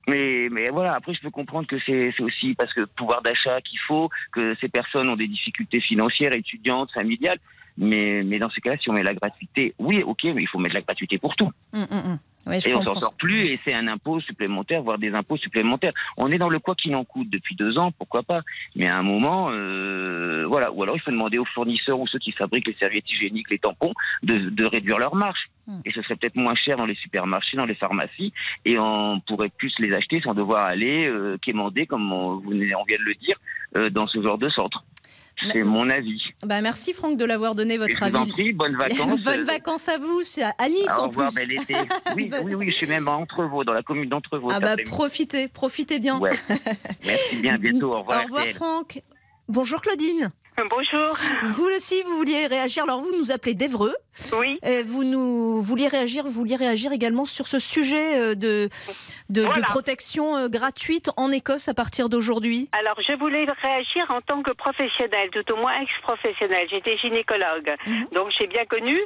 Mais, 0.07 0.47
mais, 0.49 0.65
voilà, 0.71 0.93
après, 0.93 1.13
je 1.13 1.21
peux 1.21 1.29
comprendre 1.29 1.67
que 1.67 1.75
c'est 1.85 2.13
aussi 2.21 2.55
parce 2.55 2.73
que 2.73 2.81
pouvoir 2.81 3.21
d'achat 3.21 3.61
qu'il 3.61 3.79
faut, 3.87 4.09
que 4.31 4.55
ces 4.59 4.69
personnes 4.69 5.09
ont 5.09 5.15
des 5.15 5.27
difficultés 5.27 5.81
financières, 5.81 6.35
étudiantes, 6.35 6.91
familiales. 6.91 7.37
Mais, 7.79 8.23
mais 8.23 8.39
dans 8.39 8.49
ce 8.49 8.59
cas-là, 8.59 8.77
si 8.77 8.89
on 8.89 8.93
met 8.93 9.03
la 9.03 9.13
gratuité, 9.13 9.73
oui, 9.79 10.03
ok, 10.03 10.25
mais 10.25 10.41
il 10.41 10.47
faut 10.47 10.59
mettre 10.59 10.75
la 10.75 10.81
gratuité 10.81 11.17
pour 11.17 11.35
tout. 11.35 11.51
Hum, 11.73 11.87
hum, 11.89 12.03
hum 12.05 12.19
et 12.51 12.73
on 12.73 12.83
s'en 12.83 12.99
sort 12.99 13.13
plus 13.13 13.47
et 13.47 13.59
c'est 13.63 13.73
un 13.73 13.87
impôt 13.87 14.19
supplémentaire, 14.21 14.81
voire 14.81 14.97
des 14.97 15.11
impôts 15.11 15.37
supplémentaires. 15.37 15.91
On 16.17 16.31
est 16.31 16.37
dans 16.37 16.49
le 16.49 16.59
quoi 16.59 16.75
qu'il 16.75 16.95
en 16.95 17.03
coûte 17.03 17.29
depuis 17.29 17.55
deux 17.55 17.77
ans, 17.77 17.91
pourquoi 17.91 18.23
pas. 18.23 18.41
Mais 18.75 18.87
à 18.87 18.97
un 18.97 19.03
moment, 19.03 19.49
euh, 19.51 20.45
voilà. 20.47 20.71
Ou 20.71 20.83
alors 20.83 20.95
il 20.95 21.01
faut 21.01 21.11
demander 21.11 21.37
aux 21.37 21.45
fournisseurs 21.45 21.99
ou 21.99 22.07
ceux 22.07 22.19
qui 22.19 22.31
fabriquent 22.31 22.67
les 22.67 22.77
serviettes 22.79 23.09
hygiéniques, 23.11 23.49
les 23.49 23.59
tampons, 23.59 23.93
de, 24.23 24.49
de 24.49 24.65
réduire 24.65 24.97
leur 24.97 25.15
marge. 25.15 25.49
Et 25.85 25.91
ce 25.91 26.01
serait 26.01 26.15
peut-être 26.15 26.35
moins 26.35 26.55
cher 26.55 26.77
dans 26.77 26.87
les 26.87 26.95
supermarchés, 26.95 27.55
dans 27.55 27.67
les 27.67 27.75
pharmacies, 27.75 28.33
et 28.65 28.79
on 28.79 29.19
pourrait 29.19 29.51
plus 29.55 29.71
les 29.77 29.93
acheter 29.93 30.19
sans 30.19 30.33
devoir 30.33 30.65
aller 30.65 31.07
euh, 31.07 31.37
quémander, 31.39 31.85
comme 31.85 32.11
on, 32.11 32.37
on 32.37 32.39
vient 32.41 32.97
de 32.97 33.03
le 33.03 33.13
dire, 33.13 33.37
euh, 33.77 33.91
dans 33.91 34.07
ce 34.07 34.19
genre 34.19 34.39
de 34.39 34.49
centre. 34.49 34.83
C'est 35.51 35.63
mon 35.63 35.89
avis. 35.89 36.21
Bah 36.43 36.61
merci 36.61 36.93
Franck 36.93 37.17
de 37.17 37.25
l'avoir 37.25 37.55
donné 37.55 37.77
votre 37.77 38.03
avis. 38.03 38.25
Je 38.27 38.31
prie, 38.31 38.51
bonnes 38.53 38.75
vacances. 38.77 39.21
bonnes 39.21 39.45
vacances 39.45 39.87
à 39.87 39.97
vous, 39.97 40.21
c'est 40.23 40.43
à 40.43 40.69
Nice 40.69 40.91
Au 40.97 41.07
revoir, 41.07 41.31
bel 41.33 41.51
été. 41.51 41.75
Oui, 42.15 42.31
oui, 42.43 42.55
oui, 42.55 42.69
je 42.69 42.75
suis 42.75 42.87
même 42.87 43.07
à 43.07 43.11
Entrevaux, 43.11 43.63
dans 43.63 43.73
la 43.73 43.83
commune 43.83 44.09
d'Entrevaux. 44.09 44.49
Ah 44.51 44.59
bah 44.59 44.75
profitez, 44.85 45.47
profitez 45.47 45.99
bien. 45.99 46.19
Merci 47.05 47.35
bien, 47.37 47.57
bientôt. 47.57 47.93
Au 47.93 47.99
revoir. 47.99 48.21
Au 48.21 48.23
revoir 48.25 48.45
Franck. 48.47 49.01
Bonjour 49.47 49.81
Claudine. 49.81 50.31
Bonjour. 50.69 51.15
Vous 51.45 51.67
aussi, 51.67 52.01
vous 52.03 52.17
vouliez 52.17 52.47
réagir. 52.47 52.83
Alors, 52.83 53.01
vous 53.01 53.15
nous 53.17 53.31
appelez 53.31 53.53
d'Evreux. 53.53 53.95
Oui. 54.33 54.59
Et 54.63 54.83
vous 54.83 55.03
nous 55.03 55.61
vouliez 55.61 55.87
réagir, 55.87 56.25
vous 56.25 56.31
vouliez 56.31 56.57
réagir 56.57 56.91
également 56.91 57.25
sur 57.25 57.47
ce 57.47 57.59
sujet 57.59 58.19
euh, 58.19 58.35
de, 58.35 58.69
de, 59.29 59.45
protection 59.67 60.35
euh, 60.35 60.47
gratuite 60.49 61.11
en 61.15 61.31
Écosse 61.31 61.69
à 61.69 61.73
partir 61.73 62.09
d'aujourd'hui. 62.09 62.69
Alors, 62.73 62.99
je 63.07 63.15
voulais 63.15 63.45
réagir 63.61 64.05
en 64.09 64.21
tant 64.21 64.41
que 64.41 64.51
professionnelle, 64.51 65.29
tout 65.31 65.53
au 65.53 65.55
moins 65.55 65.71
ex-professionnelle. 65.79 66.67
J'étais 66.69 66.97
gynécologue, 66.97 67.75
mhm. 67.87 68.07
donc 68.13 68.29
j'ai 68.37 68.47
bien 68.47 68.65
connu. 68.65 68.99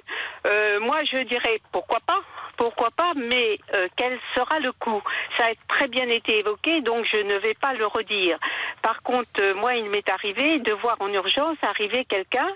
Euh, 0.48 0.80
moi, 0.80 1.00
je 1.04 1.22
dirais 1.24 1.62
pourquoi 1.72 2.00
pas 2.08 2.22
pourquoi 2.58 2.90
pas, 2.92 3.14
mais 3.16 3.58
quel 3.96 4.20
sera 4.36 4.60
le 4.60 4.72
coût? 4.74 5.02
Ça 5.38 5.46
a 5.46 5.54
très 5.68 5.88
bien 5.88 6.08
été 6.10 6.40
évoqué, 6.40 6.82
donc 6.82 7.06
je 7.12 7.20
ne 7.20 7.38
vais 7.40 7.56
pas 7.56 7.74
le 7.74 7.86
redire. 7.86 8.38
Par 8.82 9.02
contre, 9.02 9.54
moi, 9.56 9.76
il 9.76 9.90
m'est 9.90 10.10
arrivé 10.10 10.60
de 10.60 10.74
voir 10.74 10.98
en 11.00 11.12
urgence 11.12 11.58
arrivait 11.62 12.06
quelqu'un 12.06 12.50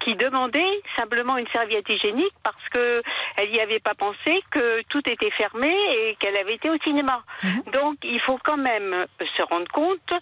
qui 0.00 0.14
demandait 0.16 0.82
simplement 0.98 1.36
une 1.36 1.46
serviette 1.48 1.88
hygiénique 1.88 2.34
parce 2.42 2.68
que 2.72 3.02
elle 3.36 3.50
n'y 3.50 3.60
avait 3.60 3.80
pas 3.80 3.94
pensé 3.94 4.42
que 4.50 4.82
tout 4.88 5.02
était 5.08 5.30
fermé 5.30 5.72
et 5.92 6.16
qu'elle 6.16 6.36
avait 6.36 6.54
été 6.54 6.70
au 6.70 6.78
cinéma. 6.78 7.22
Mhm. 7.42 7.62
Donc 7.72 7.96
il 8.02 8.20
faut 8.20 8.38
quand 8.42 8.56
même 8.56 9.06
se 9.20 9.42
rendre 9.42 9.68
compte 9.72 10.12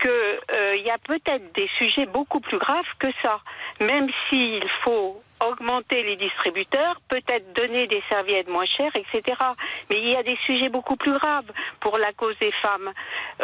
qu'il 0.00 0.10
euh, 0.10 0.76
y 0.76 0.90
a 0.90 0.98
peut-être 0.98 1.52
des 1.54 1.68
sujets 1.78 2.06
beaucoup 2.06 2.40
plus 2.40 2.58
graves 2.58 2.92
que 2.98 3.08
ça. 3.22 3.40
Même 3.80 4.08
s'il 4.28 4.64
faut 4.84 5.22
augmenter 5.46 6.02
les 6.02 6.16
distributeurs, 6.16 7.00
peut-être 7.08 7.52
donner 7.54 7.86
des 7.86 8.02
serviettes 8.08 8.48
moins 8.48 8.66
chères, 8.66 8.94
etc. 8.94 9.36
Mais 9.90 10.00
il 10.00 10.10
y 10.10 10.16
a 10.16 10.22
des 10.22 10.38
sujets 10.46 10.68
beaucoup 10.68 10.96
plus 10.96 11.12
graves 11.12 11.50
pour 11.80 11.98
la 11.98 12.12
cause 12.12 12.36
des 12.40 12.52
femmes. 12.62 12.92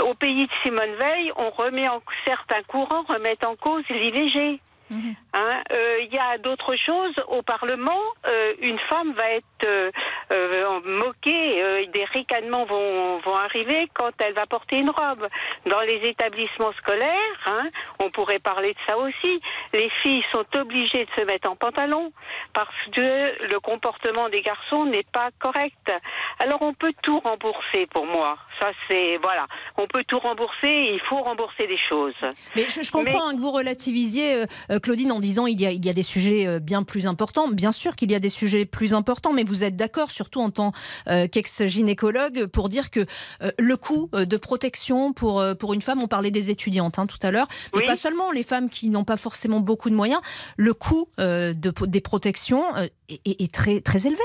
Au 0.01 0.15
pays 0.15 0.47
de 0.47 0.53
Simone 0.63 0.95
Veil, 1.01 1.33
on 1.37 1.51
remet 1.51 1.89
en 1.89 2.01
certains 2.27 2.63
courants 2.67 3.03
remettent 3.03 3.45
en 3.45 3.57
cause 3.57 3.85
l'IVG. 3.89 4.61
Mhm. 4.91 5.15
Hein, 5.35 5.63
euh, 5.73 5.99
il 6.01 6.15
y 6.15 6.19
a 6.19 6.39
d'autres 6.39 6.75
choses 6.77 7.15
au 7.29 7.43
Parlement. 7.43 8.01
Euh, 8.27 8.55
une 8.61 8.79
femme 8.91 9.13
va 9.13 9.31
être 9.31 9.93
euh, 10.33 10.81
moquée, 10.85 11.87
des 11.93 12.05
ricanements 12.05 12.65
vont, 12.65 13.21
arriver 13.35 13.89
quand 13.95 14.11
elle 14.21 14.35
va 14.35 14.47
porter 14.47 14.79
une 14.79 14.91
robe. 14.91 15.29
Dans 15.67 15.81
les 15.81 16.01
établissements 16.05 16.73
scolaires, 16.79 17.41
hein, 17.47 17.69
on 18.03 18.11
pourrait 18.11 18.39
parler 18.39 18.73
de 18.73 18.79
ça 18.87 18.97
aussi. 18.99 19.41
Les 19.73 19.91
filles 20.03 20.25
sont 20.33 20.47
obligées 20.57 21.05
de 21.05 21.11
se 21.17 21.25
mettre 21.25 21.51
en 21.51 21.57
pantalon 21.57 22.13
parce 22.55 22.75
que 22.93 23.47
le 23.51 23.61
comportement 23.61 24.29
des 24.29 24.41
garçons 24.41 24.87
n'est 24.87 25.07
pas 25.13 25.29
correct. 25.39 25.93
Alors 26.39 26.63
on 26.63 26.75
peut 26.75 26.95
tout 27.03 27.21
rembourser 27.21 27.87
pour 27.93 28.07
moi. 28.07 28.37
Ça 28.61 28.71
c'est 28.89 29.19
voilà, 29.19 29.47
on 29.77 29.87
peut 29.87 30.05
tout 30.07 30.19
rembourser. 30.19 30.69
Il 30.69 31.01
faut 31.09 31.23
rembourser 31.23 31.67
des 31.67 31.79
choses. 31.89 32.15
Mais 32.57 32.67
je, 32.69 32.91
comprends 32.91 33.29
hein, 33.29 33.35
que 33.35 33.41
vous 33.41 33.51
relativisiez 33.51 34.45
Claudine, 34.83 35.13
en 35.13 35.21
disant 35.21 35.47
il 35.47 35.61
y 35.61 35.67
a, 35.67 35.71
il 35.71 35.85
y 35.85 35.89
a 35.89 35.93
des 35.93 36.03
sujets 36.03 36.47
euh, 36.47 36.59
bien 36.59 36.83
plus 36.83 37.07
importants. 37.07 37.49
Bien 37.49 37.73
sûr 37.73 37.97
qu'il 37.97 38.11
y 38.11 38.15
a 38.15 38.21
des 38.21 38.29
sujets 38.29 38.65
plus 38.65 38.95
importants, 38.95 39.33
mais 39.33 39.45
vous 39.45 39.65
êtes 39.65 39.77
d'accord, 39.77 40.11
surtout 40.11 40.41
en 40.41 40.51
tant 40.51 40.73
euh, 41.09 41.27
qu'ex-gynécologue, 41.29 42.47
pour 42.47 42.69
dire 42.69 42.91
que 42.91 43.01
euh, 43.43 43.51
le 43.59 43.77
coût 43.77 44.11
de 44.13 44.37
protection 44.37 45.13
pour, 45.13 45.43
pour 45.59 45.75
une 45.75 45.83
femme, 45.83 46.03
on 46.03 46.09
parlait 46.09 46.31
des 46.31 46.51
étudiantes 46.51 46.99
hein, 46.99 47.07
tout 47.07 47.19
à 47.23 47.31
l'heure, 47.31 47.49
mais 47.75 47.83
pas 47.85 47.97
seulement 47.97 48.31
les 48.33 48.43
femmes 48.43 48.71
qui 48.71 48.91
n'ont 48.91 49.05
pas 49.05 49.17
forcément 49.17 49.61
beaucoup 49.61 49.91
de 49.91 49.95
moyens, 49.95 50.21
le 50.57 50.75
coût 50.75 51.09
de, 51.19 51.53
des 51.87 52.01
protections 52.01 52.63
est, 53.09 53.21
est 53.25 53.53
très, 53.53 53.81
très 53.81 54.07
élevé. 54.07 54.23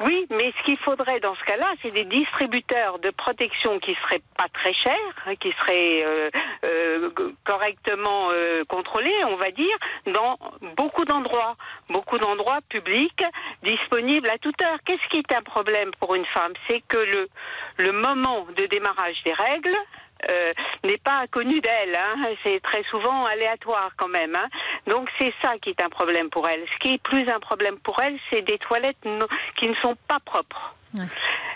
Oui, 0.00 0.26
mais 0.30 0.52
ce 0.56 0.64
qu'il 0.64 0.76
faudrait 0.78 1.18
dans 1.18 1.34
ce 1.34 1.44
cas-là, 1.44 1.72
c'est 1.82 1.90
des 1.90 2.04
distributeurs 2.04 3.00
de 3.00 3.10
protection 3.10 3.80
qui 3.80 3.94
seraient 3.96 4.22
pas 4.36 4.46
très 4.52 4.72
chers, 4.72 5.14
hein, 5.26 5.34
qui 5.34 5.50
seraient 5.52 6.04
euh, 6.04 6.30
euh, 6.64 7.10
correctement 7.44 8.30
euh, 8.30 8.64
contrôlés, 8.68 9.24
on 9.24 9.36
va 9.36 9.50
dire, 9.50 9.76
dans 10.06 10.38
beaucoup 10.76 11.04
d'endroits, 11.04 11.56
beaucoup 11.90 12.18
d'endroits 12.18 12.60
publics 12.68 13.24
disponibles 13.64 14.30
à 14.30 14.38
toute 14.38 14.60
heure. 14.62 14.78
Qu'est-ce 14.84 15.08
qui 15.10 15.18
est 15.18 15.34
un 15.34 15.42
problème 15.42 15.90
pour 15.98 16.14
une 16.14 16.26
femme? 16.26 16.52
C'est 16.68 16.82
que 16.86 16.98
le 16.98 17.28
le 17.78 17.92
moment 17.92 18.46
de 18.56 18.66
démarrage 18.66 19.16
des 19.24 19.32
règles 19.32 19.76
euh, 20.30 20.52
n'est 20.84 20.98
pas 20.98 21.26
connu 21.30 21.60
d'elle. 21.60 21.96
Hein. 21.96 22.22
C'est 22.44 22.60
très 22.60 22.82
souvent 22.84 23.24
aléatoire 23.24 23.90
quand 23.96 24.08
même. 24.08 24.34
Hein. 24.34 24.48
Donc 24.86 25.08
c'est 25.18 25.32
ça 25.42 25.58
qui 25.58 25.70
est 25.70 25.82
un 25.82 25.90
problème 25.90 26.30
pour 26.30 26.48
elle. 26.48 26.64
Ce 26.74 26.78
qui 26.80 26.94
est 26.94 27.02
plus 27.02 27.28
un 27.28 27.40
problème 27.40 27.78
pour 27.78 28.00
elle, 28.02 28.18
c'est 28.30 28.42
des 28.42 28.58
toilettes 28.58 28.98
qui 29.56 29.68
ne 29.68 29.74
sont 29.76 29.96
pas 30.08 30.18
propres. 30.24 30.74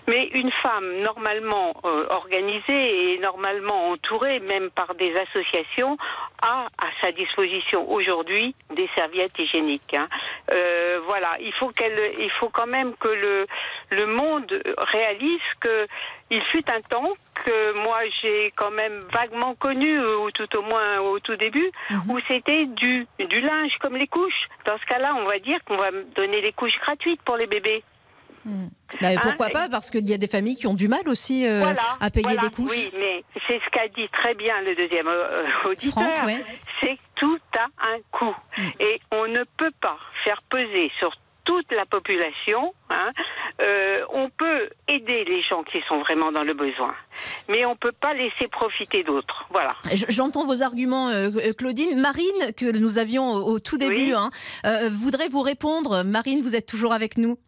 Mais 0.08 0.26
une 0.34 0.50
femme 0.62 1.00
normalement 1.00 1.74
euh, 1.84 2.06
organisée 2.10 3.14
et 3.14 3.18
normalement 3.18 3.90
entourée, 3.90 4.40
même 4.40 4.70
par 4.70 4.94
des 4.94 5.14
associations, 5.16 5.96
a 6.42 6.66
à 6.78 6.86
sa 7.00 7.12
disposition 7.12 7.90
aujourd'hui 7.90 8.54
des 8.74 8.88
serviettes 8.96 9.38
hygiéniques. 9.38 9.94
Hein. 9.94 10.08
Euh, 10.52 11.00
voilà, 11.06 11.32
il 11.40 11.52
faut 11.54 11.68
qu'elle, 11.68 12.12
il 12.18 12.30
faut 12.32 12.48
quand 12.48 12.66
même 12.66 12.94
que 12.96 13.08
le 13.08 13.46
le 13.90 14.06
monde 14.06 14.62
réalise 14.92 15.40
que 15.60 15.86
il 16.30 16.42
fut 16.50 16.64
un 16.70 16.80
temps 16.80 17.12
que 17.44 17.72
moi 17.84 17.98
j'ai 18.20 18.52
quand 18.56 18.70
même 18.70 19.00
vaguement 19.12 19.54
connu, 19.54 19.98
ou 20.00 20.30
tout 20.30 20.56
au 20.56 20.62
moins 20.62 20.98
au 21.00 21.18
tout 21.20 21.36
début, 21.36 21.70
mhm. 21.90 22.10
où 22.10 22.18
c'était 22.28 22.66
du 22.66 23.06
du 23.18 23.40
linge 23.40 23.76
comme 23.80 23.96
les 23.96 24.06
couches. 24.06 24.48
Dans 24.66 24.78
ce 24.78 24.86
cas-là, 24.86 25.14
on 25.18 25.24
va 25.24 25.38
dire 25.38 25.58
qu'on 25.64 25.76
va 25.76 25.90
donner 26.16 26.40
des 26.42 26.52
couches 26.52 26.78
gratuites 26.80 27.22
pour 27.22 27.36
les 27.36 27.46
bébés. 27.46 27.82
Hmm. 28.44 28.68
Bah, 29.00 29.08
hein, 29.10 29.16
pourquoi 29.22 29.48
pas 29.48 29.68
Parce 29.68 29.90
qu'il 29.90 30.08
y 30.08 30.14
a 30.14 30.18
des 30.18 30.26
familles 30.26 30.56
qui 30.56 30.66
ont 30.66 30.74
du 30.74 30.88
mal 30.88 31.08
aussi 31.08 31.46
euh, 31.46 31.74
à 32.00 32.10
payer 32.10 32.36
des 32.36 32.50
couches. 32.50 32.70
Oui, 32.70 32.90
mais 32.98 33.24
c'est 33.46 33.60
ce 33.64 33.70
qu'a 33.70 33.88
dit 33.88 34.08
très 34.12 34.34
bien 34.34 34.60
le 34.62 34.74
deuxième 34.74 35.08
euh, 35.08 35.44
auditeur. 35.64 36.26
C'est 36.82 36.96
que 36.96 37.00
tout 37.16 37.38
a 37.58 37.66
un 37.88 37.98
coût. 38.10 38.34
Hmm. 38.58 38.68
Et 38.80 39.00
on 39.12 39.28
ne 39.28 39.44
peut 39.56 39.72
pas 39.80 39.96
faire 40.24 40.42
peser 40.50 40.90
sur 40.98 41.12
toute 41.44 41.72
la 41.72 41.86
population. 41.86 42.74
Hein, 42.90 43.10
euh, 43.62 43.96
on 44.12 44.28
peut 44.30 44.70
aider 44.88 45.24
les 45.24 45.42
gens 45.42 45.62
qui 45.64 45.78
sont 45.88 46.00
vraiment 46.00 46.30
dans 46.30 46.44
le 46.44 46.54
besoin, 46.54 46.94
mais 47.48 47.64
on 47.66 47.70
ne 47.70 47.76
peut 47.76 47.92
pas 47.92 48.14
laisser 48.14 48.46
profiter 48.48 49.02
d'autres. 49.02 49.46
Voilà. 49.50 49.74
J'entends 50.08 50.46
vos 50.46 50.62
arguments, 50.62 51.10
Claudine. 51.58 52.00
Marine, 52.00 52.52
que 52.56 52.76
nous 52.76 52.98
avions 52.98 53.30
au, 53.30 53.58
tout 53.58 53.76
début, 53.76 54.12
hein, 54.14 54.30
voudrait 54.90 55.28
vous 55.28 55.42
répondre. 55.42 56.02
Marine, 56.04 56.42
vous 56.42 56.54
êtes 56.54 56.66
toujours 56.66 56.92
avec 56.92 57.16
nous 57.18 57.38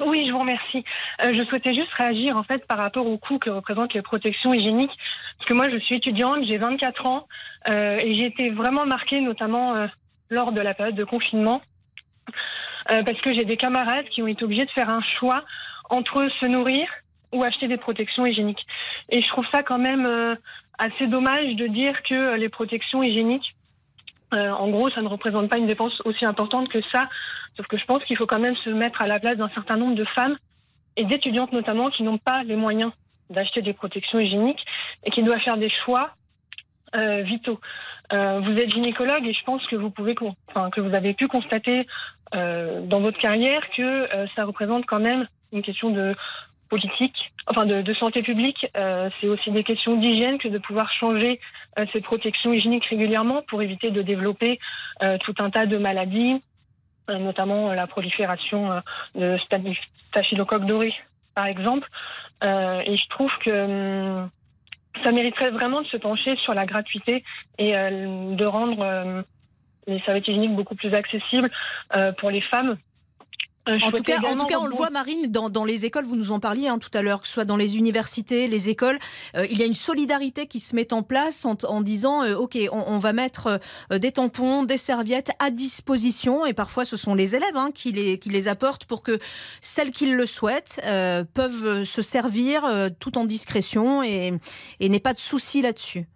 oui, 0.00 0.26
je 0.26 0.32
vous 0.32 0.38
remercie. 0.38 0.84
Euh, 1.22 1.32
je 1.34 1.44
souhaitais 1.44 1.74
juste 1.74 1.92
réagir 1.92 2.36
en 2.36 2.42
fait 2.42 2.66
par 2.66 2.78
rapport 2.78 3.06
au 3.06 3.18
coût 3.18 3.38
que 3.38 3.50
représentent 3.50 3.94
les 3.94 4.02
protections 4.02 4.52
hygiéniques, 4.52 4.96
parce 5.38 5.48
que 5.48 5.54
moi 5.54 5.68
je 5.70 5.78
suis 5.78 5.96
étudiante, 5.96 6.44
j'ai 6.48 6.58
24 6.58 7.06
ans 7.06 7.26
euh, 7.68 7.98
et 7.98 8.14
j'ai 8.16 8.26
été 8.26 8.50
vraiment 8.50 8.86
marquée 8.86 9.20
notamment 9.20 9.74
euh, 9.74 9.86
lors 10.30 10.52
de 10.52 10.60
la 10.60 10.74
période 10.74 10.94
de 10.94 11.04
confinement, 11.04 11.60
parce 12.88 13.20
que 13.20 13.32
j'ai 13.32 13.44
des 13.44 13.56
camarades 13.56 14.06
qui 14.06 14.22
ont 14.22 14.26
été 14.26 14.44
obligés 14.44 14.64
de 14.64 14.70
faire 14.70 14.88
un 14.88 15.02
choix 15.18 15.44
entre 15.90 16.28
se 16.40 16.46
nourrir 16.46 16.88
ou 17.32 17.44
acheter 17.44 17.68
des 17.68 17.76
protections 17.76 18.26
hygiéniques. 18.26 18.66
Et 19.10 19.22
je 19.22 19.28
trouve 19.28 19.46
ça 19.52 19.62
quand 19.62 19.78
même 19.78 20.36
assez 20.78 21.06
dommage 21.06 21.54
de 21.54 21.66
dire 21.66 22.02
que 22.02 22.34
les 22.36 22.48
protections 22.48 23.02
hygiéniques 23.02 23.54
euh, 24.32 24.50
en 24.50 24.68
gros, 24.68 24.90
ça 24.90 25.02
ne 25.02 25.08
représente 25.08 25.48
pas 25.48 25.58
une 25.58 25.66
dépense 25.66 26.00
aussi 26.04 26.24
importante 26.24 26.68
que 26.68 26.80
ça. 26.92 27.08
Sauf 27.56 27.66
que 27.66 27.76
je 27.76 27.84
pense 27.84 28.02
qu'il 28.04 28.16
faut 28.16 28.26
quand 28.26 28.38
même 28.38 28.56
se 28.56 28.70
mettre 28.70 29.02
à 29.02 29.06
la 29.06 29.20
place 29.20 29.36
d'un 29.36 29.50
certain 29.50 29.76
nombre 29.76 29.94
de 29.94 30.04
femmes 30.04 30.36
et 30.96 31.04
d'étudiantes 31.04 31.52
notamment 31.52 31.90
qui 31.90 32.02
n'ont 32.02 32.18
pas 32.18 32.42
les 32.42 32.56
moyens 32.56 32.92
d'acheter 33.30 33.62
des 33.62 33.72
protections 33.72 34.18
hygiéniques 34.18 34.64
et 35.04 35.10
qui 35.10 35.22
doivent 35.22 35.40
faire 35.40 35.56
des 35.56 35.70
choix 35.84 36.14
euh, 36.94 37.22
vitaux. 37.22 37.60
Euh, 38.12 38.40
vous 38.40 38.52
êtes 38.52 38.70
gynécologue 38.70 39.26
et 39.26 39.32
je 39.32 39.44
pense 39.44 39.66
que 39.66 39.76
vous 39.76 39.90
pouvez, 39.90 40.14
enfin, 40.48 40.70
que 40.70 40.80
vous 40.80 40.94
avez 40.94 41.14
pu 41.14 41.28
constater 41.28 41.86
dans 42.34 43.00
votre 43.00 43.18
carrière 43.18 43.60
que 43.76 44.08
ça 44.34 44.46
représente 44.46 44.86
quand 44.86 45.00
même 45.00 45.28
une 45.52 45.60
question 45.60 45.90
de 45.90 46.14
politique, 46.72 47.34
enfin 47.46 47.66
de, 47.66 47.94
santé 47.94 48.22
publique. 48.22 48.66
Euh, 48.78 49.10
c'est 49.20 49.28
aussi 49.28 49.50
des 49.50 49.62
questions 49.62 49.94
d'hygiène 49.94 50.38
que 50.38 50.48
de 50.48 50.56
pouvoir 50.56 50.90
changer 50.90 51.38
euh, 51.78 51.84
ces 51.92 52.00
protections 52.00 52.50
hygiéniques 52.50 52.86
régulièrement 52.86 53.42
pour 53.46 53.60
éviter 53.60 53.90
de 53.90 54.00
développer 54.00 54.58
euh, 55.02 55.18
tout 55.18 55.34
un 55.38 55.50
tas 55.50 55.66
de 55.66 55.76
maladies, 55.76 56.40
notamment 57.08 57.74
la 57.74 57.86
prolifération 57.86 58.80
de 59.14 59.36
staphylocoque 60.10 60.64
doré, 60.64 60.94
par 61.34 61.46
exemple. 61.46 61.86
et 62.42 62.96
je 63.02 63.08
trouve 63.10 63.32
que 63.44 63.50
hum, 63.50 64.30
ça 65.04 65.10
mériterait 65.12 65.50
vraiment 65.50 65.82
de 65.82 65.88
se 65.88 65.98
pencher 65.98 66.36
sur 66.36 66.54
la 66.54 66.64
gratuité 66.64 67.22
et 67.58 67.72
de 67.72 68.46
rendre 68.46 69.24
les 69.88 70.00
serviettes 70.04 70.28
hygiéniques 70.28 70.54
beaucoup 70.54 70.76
plus 70.76 70.94
accessibles 70.94 71.50
pour 72.18 72.30
les 72.30 72.40
femmes 72.52 72.76
euh, 73.68 73.78
en 73.82 73.92
tout, 73.92 74.02
cas, 74.02 74.18
en 74.18 74.36
tout 74.36 74.46
cas, 74.46 74.58
on 74.58 74.66
le 74.66 74.74
voit, 74.74 74.90
Marine, 74.90 75.28
dans, 75.28 75.48
dans, 75.48 75.64
les 75.64 75.84
écoles, 75.84 76.04
vous 76.04 76.16
nous 76.16 76.32
en 76.32 76.40
parliez 76.40 76.66
hein, 76.66 76.78
tout 76.78 76.90
à 76.94 77.02
l'heure, 77.02 77.20
que 77.20 77.28
ce 77.28 77.32
soit 77.32 77.44
dans 77.44 77.56
les 77.56 77.76
universités, 77.76 78.48
les 78.48 78.68
écoles, 78.68 78.98
euh, 79.36 79.46
il 79.48 79.58
y 79.58 79.62
a 79.62 79.66
une 79.66 79.74
solidarité 79.74 80.48
qui 80.48 80.58
se 80.58 80.74
met 80.74 80.92
en 80.92 81.04
place 81.04 81.44
en, 81.44 81.56
en 81.68 81.80
disant, 81.80 82.24
euh, 82.24 82.34
OK, 82.34 82.58
on, 82.72 82.84
on, 82.88 82.98
va 82.98 83.12
mettre 83.12 83.60
des 83.90 84.10
tampons, 84.12 84.64
des 84.64 84.76
serviettes 84.76 85.30
à 85.38 85.50
disposition, 85.50 86.44
et 86.44 86.54
parfois 86.54 86.84
ce 86.84 86.96
sont 86.96 87.14
les 87.14 87.36
élèves 87.36 87.56
hein, 87.56 87.70
qui, 87.72 87.92
les, 87.92 88.18
qui 88.18 88.30
les 88.30 88.48
apportent 88.48 88.84
pour 88.84 89.02
que 89.02 89.18
celles 89.60 89.92
qui 89.92 90.06
le 90.06 90.26
souhaitent 90.26 90.80
peuvent 91.34 91.84
se 91.84 92.02
servir 92.02 92.64
tout 92.98 93.18
en 93.18 93.24
discrétion 93.24 94.02
et, 94.02 94.32
et 94.80 94.88
n'aient 94.88 95.00
pas 95.00 95.14
de 95.14 95.18
soucis 95.18 95.62
là-dessus. 95.62 96.06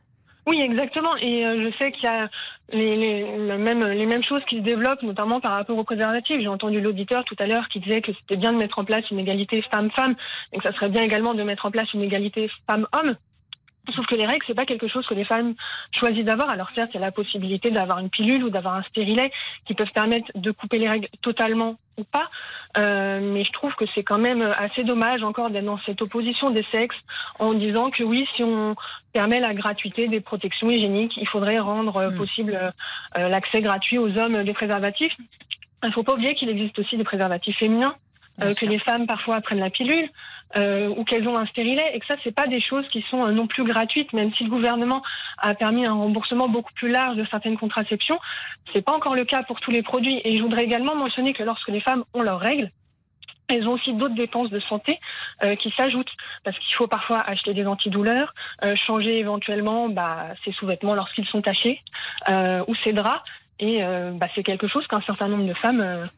Oui, 0.46 0.60
exactement. 0.60 1.16
Et 1.20 1.44
euh, 1.44 1.64
je 1.64 1.76
sais 1.76 1.90
qu'il 1.90 2.04
y 2.04 2.06
a 2.06 2.28
les, 2.72 2.96
les, 2.96 3.58
mêmes, 3.58 3.84
les 3.84 4.06
mêmes 4.06 4.22
choses 4.22 4.42
qui 4.48 4.58
se 4.58 4.62
développent, 4.62 5.02
notamment 5.02 5.40
par 5.40 5.54
rapport 5.54 5.76
aux 5.76 5.84
préservatifs. 5.84 6.40
J'ai 6.40 6.48
entendu 6.48 6.80
l'auditeur 6.80 7.24
tout 7.24 7.34
à 7.40 7.46
l'heure 7.46 7.68
qui 7.68 7.80
disait 7.80 8.00
que 8.00 8.12
c'était 8.12 8.36
bien 8.36 8.52
de 8.52 8.58
mettre 8.58 8.78
en 8.78 8.84
place 8.84 9.10
une 9.10 9.18
égalité 9.18 9.62
femme-femme, 9.74 10.14
et 10.52 10.58
que 10.58 10.62
ça 10.62 10.72
serait 10.74 10.88
bien 10.88 11.02
également 11.02 11.34
de 11.34 11.42
mettre 11.42 11.66
en 11.66 11.72
place 11.72 11.92
une 11.94 12.02
égalité 12.02 12.48
femme-homme. 12.68 13.16
Sauf 13.94 14.06
que 14.06 14.14
les 14.14 14.26
règles, 14.26 14.44
c'est 14.46 14.54
pas 14.54 14.64
quelque 14.64 14.88
chose 14.88 15.06
que 15.06 15.14
les 15.14 15.24
femmes 15.24 15.54
choisissent 15.98 16.24
d'avoir. 16.24 16.50
Alors 16.50 16.70
certes, 16.70 16.90
il 16.94 17.00
y 17.00 17.02
a 17.02 17.06
la 17.06 17.12
possibilité 17.12 17.70
d'avoir 17.70 17.98
une 17.98 18.10
pilule 18.10 18.44
ou 18.44 18.50
d'avoir 18.50 18.74
un 18.74 18.82
stérilet 18.82 19.30
qui 19.66 19.74
peuvent 19.74 19.92
permettre 19.94 20.30
de 20.34 20.50
couper 20.50 20.78
les 20.78 20.88
règles 20.88 21.08
totalement 21.22 21.76
ou 21.96 22.04
pas. 22.04 22.28
Euh, 22.78 23.20
mais 23.22 23.44
je 23.44 23.52
trouve 23.52 23.74
que 23.74 23.84
c'est 23.94 24.02
quand 24.02 24.18
même 24.18 24.42
assez 24.58 24.84
dommage 24.84 25.22
encore 25.22 25.50
d'être 25.50 25.64
dans 25.64 25.78
cette 25.86 26.02
opposition 26.02 26.50
des 26.50 26.64
sexes 26.70 26.96
en 27.38 27.54
disant 27.54 27.90
que 27.90 28.02
oui, 28.02 28.26
si 28.36 28.42
on 28.42 28.74
permet 29.12 29.40
la 29.40 29.54
gratuité 29.54 30.08
des 30.08 30.20
protections 30.20 30.70
hygiéniques, 30.70 31.16
il 31.16 31.28
faudrait 31.28 31.58
rendre 31.58 32.10
mm. 32.10 32.16
possible 32.16 32.72
euh, 33.16 33.28
l'accès 33.28 33.62
gratuit 33.62 33.98
aux 33.98 34.18
hommes 34.18 34.44
des 34.44 34.52
préservatifs. 34.52 35.12
Il 35.82 35.88
ne 35.88 35.92
faut 35.92 36.02
pas 36.02 36.14
oublier 36.14 36.34
qu'il 36.34 36.48
existe 36.48 36.78
aussi 36.78 36.96
des 36.96 37.04
préservatifs 37.04 37.56
féminins, 37.56 37.94
euh, 38.42 38.52
que 38.52 38.66
les 38.66 38.78
femmes 38.80 39.06
parfois 39.06 39.40
prennent 39.40 39.60
la 39.60 39.70
pilule 39.70 40.08
euh, 40.56 40.88
ou 40.88 41.04
qu'elles 41.04 41.28
ont 41.28 41.36
un 41.36 41.46
stérilet 41.46 41.90
et 41.94 42.00
que 42.00 42.06
ça 42.06 42.16
c'est 42.24 42.34
pas 42.34 42.46
des 42.46 42.60
choses 42.60 42.86
qui 42.88 43.04
sont 43.10 43.26
euh, 43.26 43.32
non 43.32 43.46
plus 43.46 43.64
gratuites 43.64 44.12
même 44.12 44.32
si 44.34 44.44
le 44.44 44.50
gouvernement 44.50 45.02
a 45.38 45.54
permis 45.54 45.86
un 45.86 45.94
remboursement 45.94 46.48
beaucoup 46.48 46.72
plus 46.74 46.90
large 46.90 47.16
de 47.16 47.26
certaines 47.30 47.58
contraceptions 47.58 48.18
c'est 48.72 48.82
pas 48.82 48.92
encore 48.92 49.14
le 49.14 49.24
cas 49.24 49.42
pour 49.42 49.60
tous 49.60 49.70
les 49.70 49.82
produits. 49.82 50.20
Et 50.24 50.36
je 50.36 50.42
voudrais 50.42 50.64
également 50.64 50.94
mentionner 50.94 51.32
que 51.32 51.42
lorsque 51.42 51.68
les 51.68 51.80
femmes 51.80 52.04
ont 52.14 52.22
leurs 52.22 52.40
règles 52.40 52.70
elles 53.48 53.68
ont 53.68 53.74
aussi 53.74 53.92
d'autres 53.92 54.16
dépenses 54.16 54.50
de 54.50 54.58
santé 54.58 54.98
euh, 55.44 55.54
qui 55.54 55.72
s'ajoutent. 55.76 56.10
Parce 56.42 56.58
qu'il 56.58 56.74
faut 56.74 56.88
parfois 56.88 57.18
acheter 57.18 57.54
des 57.54 57.64
antidouleurs, 57.64 58.34
euh, 58.64 58.74
changer 58.88 59.20
éventuellement 59.20 59.88
bah, 59.88 60.30
ses 60.44 60.50
sous-vêtements 60.50 60.96
lorsqu'ils 60.96 61.26
sont 61.26 61.42
tachés 61.42 61.80
euh, 62.28 62.64
ou 62.66 62.74
ses 62.82 62.92
draps. 62.92 63.22
Et 63.60 63.80
bah, 64.12 64.26
c'est 64.34 64.42
quelque 64.42 64.68
chose 64.68 64.86
qu'un 64.86 65.00
certain 65.02 65.28
nombre 65.28 65.46
de 65.46 65.54
femmes 65.54 66.10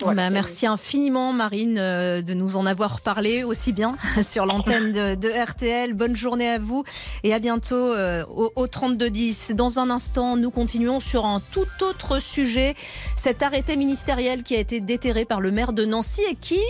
Bah, 0.00 0.30
merci 0.30 0.66
infiniment 0.66 1.32
Marine 1.32 1.76
euh, 1.78 2.22
de 2.22 2.34
nous 2.34 2.56
en 2.56 2.66
avoir 2.66 3.00
parlé 3.00 3.44
aussi 3.44 3.72
bien 3.72 3.96
sur 4.22 4.46
l'antenne 4.46 4.92
de, 4.92 5.44
RTL. 5.44 5.94
Bonne 5.94 6.16
journée 6.16 6.48
à 6.48 6.58
vous 6.58 6.84
et 7.22 7.32
à 7.32 7.38
bientôt 7.38 7.74
euh, 7.74 8.24
au, 8.34 8.50
au 8.56 8.66
3210. 8.66 9.52
Dans 9.54 9.78
un 9.78 9.90
instant, 9.90 10.36
nous 10.36 10.50
continuons 10.50 10.98
sur 10.98 11.24
un 11.26 11.40
tout 11.52 11.66
autre 11.82 12.20
sujet. 12.20 12.74
Cet 13.16 13.42
arrêté 13.42 13.76
ministériel 13.76 14.42
qui 14.42 14.56
a 14.56 14.58
été 14.58 14.80
déterré 14.80 15.24
par 15.24 15.40
le 15.40 15.50
maire 15.50 15.72
de 15.72 15.84
Nancy 15.84 16.22
et 16.28 16.34
qui 16.34 16.60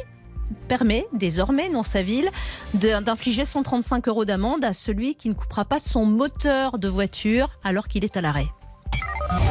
permet 0.69 1.07
désormais 1.13 1.71
dans 1.71 1.83
sa 1.83 2.03
ville 2.03 2.29
d'infliger 2.75 3.45
135 3.45 4.09
euros 4.09 4.25
d'amende 4.25 4.65
à 4.65 4.73
celui 4.73 5.15
qui 5.15 5.29
ne 5.29 5.35
coupera 5.35 5.65
pas 5.65 5.79
son 5.79 6.05
moteur 6.05 6.79
de 6.79 6.89
voiture 6.89 7.51
alors 7.65 7.89
qu'il 7.89 8.05
est 8.05 8.17
à 8.17 8.21
l'arrêt. 8.21 8.49